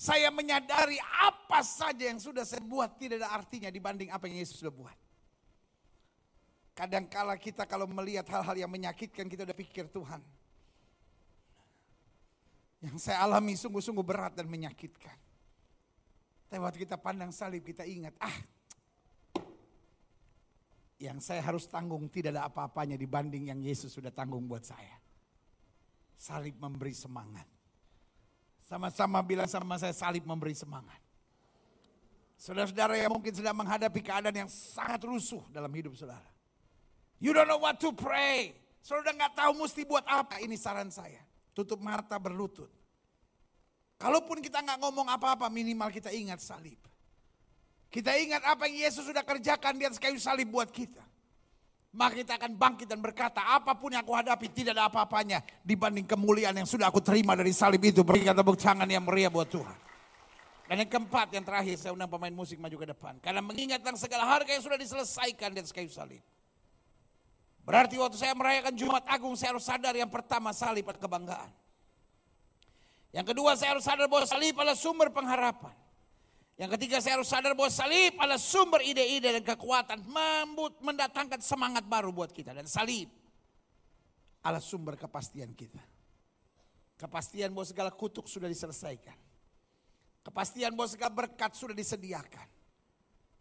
saya 0.00 0.32
menyadari 0.32 0.96
apa 1.20 1.60
saja 1.60 2.08
yang 2.08 2.16
sudah 2.16 2.40
saya 2.40 2.64
buat 2.64 2.96
tidak 2.96 3.20
ada 3.20 3.36
artinya 3.36 3.68
dibanding 3.68 4.08
apa 4.08 4.32
yang 4.32 4.40
Yesus 4.40 4.64
sudah 4.64 4.72
buat. 4.72 4.96
Kadangkala 6.72 7.36
kita 7.36 7.68
kalau 7.68 7.84
melihat 7.84 8.24
hal-hal 8.32 8.56
yang 8.64 8.72
menyakitkan 8.72 9.28
kita 9.28 9.44
udah 9.44 9.52
pikir 9.52 9.92
Tuhan. 9.92 10.24
Yang 12.80 12.96
saya 12.96 13.28
alami 13.28 13.52
sungguh-sungguh 13.60 14.00
berat 14.00 14.40
dan 14.40 14.48
menyakitkan. 14.48 15.12
Tapi 16.48 16.56
waktu 16.64 16.80
kita 16.88 16.96
pandang 16.96 17.28
salib 17.28 17.60
kita 17.60 17.84
ingat, 17.84 18.16
ah 18.24 18.36
yang 20.96 21.20
saya 21.20 21.44
harus 21.44 21.68
tanggung 21.68 22.08
tidak 22.08 22.40
ada 22.40 22.48
apa-apanya 22.48 22.96
dibanding 22.96 23.52
yang 23.52 23.60
Yesus 23.60 23.92
sudah 23.92 24.08
tanggung 24.08 24.48
buat 24.48 24.64
saya. 24.64 24.96
Salib 26.16 26.56
memberi 26.56 26.96
semangat. 26.96 27.59
Sama-sama 28.70 29.18
bilang 29.26 29.50
sama 29.50 29.74
saya 29.82 29.90
salib 29.90 30.22
memberi 30.22 30.54
semangat. 30.54 31.02
Saudara-saudara 32.38 32.94
yang 32.94 33.10
mungkin 33.10 33.34
sedang 33.34 33.58
menghadapi 33.58 33.98
keadaan 33.98 34.46
yang 34.46 34.50
sangat 34.50 35.02
rusuh 35.02 35.42
dalam 35.50 35.66
hidup 35.74 35.98
saudara. 35.98 36.30
You 37.18 37.34
don't 37.34 37.50
know 37.50 37.58
what 37.58 37.82
to 37.82 37.90
pray. 37.90 38.54
Saudara 38.78 39.10
nggak 39.10 39.34
tahu 39.34 39.66
mesti 39.66 39.82
buat 39.82 40.06
apa. 40.06 40.38
Ini 40.38 40.54
saran 40.54 40.86
saya. 40.86 41.18
Tutup 41.50 41.82
mata 41.82 42.14
berlutut. 42.22 42.70
Kalaupun 43.98 44.38
kita 44.38 44.62
nggak 44.62 44.78
ngomong 44.86 45.10
apa-apa 45.18 45.50
minimal 45.50 45.90
kita 45.90 46.14
ingat 46.14 46.38
salib. 46.38 46.78
Kita 47.90 48.14
ingat 48.22 48.46
apa 48.46 48.70
yang 48.70 48.86
Yesus 48.86 49.02
sudah 49.02 49.26
kerjakan 49.26 49.74
di 49.74 49.84
atas 49.90 49.98
kayu 49.98 50.16
salib 50.22 50.46
buat 50.46 50.70
kita. 50.70 51.09
Maka 51.90 52.22
kita 52.22 52.38
akan 52.38 52.54
bangkit 52.54 52.86
dan 52.86 53.02
berkata 53.02 53.42
apa 53.42 53.74
pun 53.74 53.90
yang 53.90 54.06
aku 54.06 54.14
hadapi 54.14 54.46
tidak 54.54 54.78
ada 54.78 54.86
apa-apanya 54.86 55.42
dibanding 55.66 56.06
kemuliaan 56.06 56.54
yang 56.54 56.68
sudah 56.68 56.86
aku 56.86 57.02
terima 57.02 57.34
dari 57.34 57.50
salib 57.50 57.82
itu. 57.82 58.06
Berikan 58.06 58.30
tepuk 58.30 58.54
tangan 58.54 58.86
yang 58.86 59.02
meriah 59.02 59.26
buat 59.26 59.50
Tuhan. 59.50 59.74
Dan 60.70 60.86
yang 60.86 60.90
keempat, 60.90 61.34
yang 61.34 61.42
terakhir, 61.42 61.74
saya 61.82 61.90
undang 61.90 62.06
pemain 62.06 62.30
musik 62.30 62.54
maju 62.62 62.78
ke 62.78 62.86
depan. 62.94 63.18
Karena 63.18 63.42
mengingat 63.42 63.82
tentang 63.82 63.98
segala 63.98 64.22
harga 64.22 64.54
yang 64.54 64.62
sudah 64.62 64.78
diselesaikan 64.78 65.50
di 65.50 65.58
atas 65.58 65.74
kayu 65.74 65.90
salib. 65.90 66.22
Berarti 67.66 67.98
waktu 67.98 68.14
saya 68.14 68.38
merayakan 68.38 68.78
Jumat 68.78 69.02
Agung, 69.10 69.34
saya 69.34 69.50
harus 69.50 69.66
sadar 69.66 69.90
yang 69.98 70.06
pertama 70.06 70.54
salib 70.54 70.86
adalah 70.86 71.02
kebanggaan. 71.02 71.50
Yang 73.10 73.26
kedua, 73.34 73.58
saya 73.58 73.74
harus 73.74 73.82
sadar 73.82 74.06
bahwa 74.06 74.30
salib 74.30 74.54
adalah 74.54 74.78
sumber 74.78 75.10
pengharapan. 75.10 75.74
Yang 76.60 76.76
ketiga, 76.76 77.00
saya 77.00 77.16
harus 77.16 77.32
sadar 77.32 77.56
bahwa 77.56 77.72
salib 77.72 78.20
adalah 78.20 78.36
sumber 78.36 78.84
ide-ide 78.84 79.32
dan 79.32 79.40
kekuatan. 79.40 80.04
Mendatangkan 80.84 81.40
semangat 81.40 81.88
baru 81.88 82.12
buat 82.12 82.28
kita. 82.36 82.52
Dan 82.52 82.68
salib 82.68 83.08
adalah 84.44 84.60
sumber 84.60 85.00
kepastian 85.00 85.56
kita. 85.56 85.80
Kepastian 87.00 87.56
bahwa 87.56 87.64
segala 87.64 87.88
kutuk 87.88 88.28
sudah 88.28 88.44
diselesaikan 88.44 89.16
Kepastian 90.20 90.76
bahwa 90.76 90.84
segala 90.92 91.12
berkat 91.16 91.56
sudah 91.56 91.72
disediakan. 91.72 92.44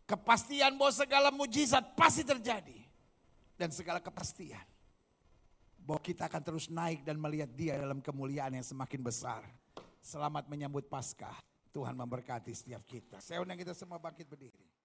Kepastian 0.07 0.79
bahwa 0.79 0.93
segala 0.95 1.27
mujizat 1.27 1.83
pasti 1.99 2.23
terjadi. 2.23 2.79
Dan 3.59 3.75
segala 3.75 3.99
kepastian 3.99 4.63
bahwa 5.83 5.99
kita 5.99 6.31
akan 6.31 6.39
terus 6.39 6.71
naik 6.71 7.03
dan 7.03 7.19
melihat 7.19 7.51
dia 7.51 7.75
dalam 7.75 7.99
kemuliaan 7.99 8.55
yang 8.55 8.63
semakin 8.63 9.03
besar. 9.03 9.43
Selamat 9.99 10.47
menyambut 10.47 10.87
Paskah. 10.87 11.48
Tuhan 11.69 11.93
memberkati 11.93 12.51
setiap 12.53 12.81
kita. 12.85 13.21
Saya 13.21 13.45
undang 13.45 13.57
kita 13.57 13.77
semua 13.77 14.01
bangkit 14.01 14.25
berdiri. 14.25 14.78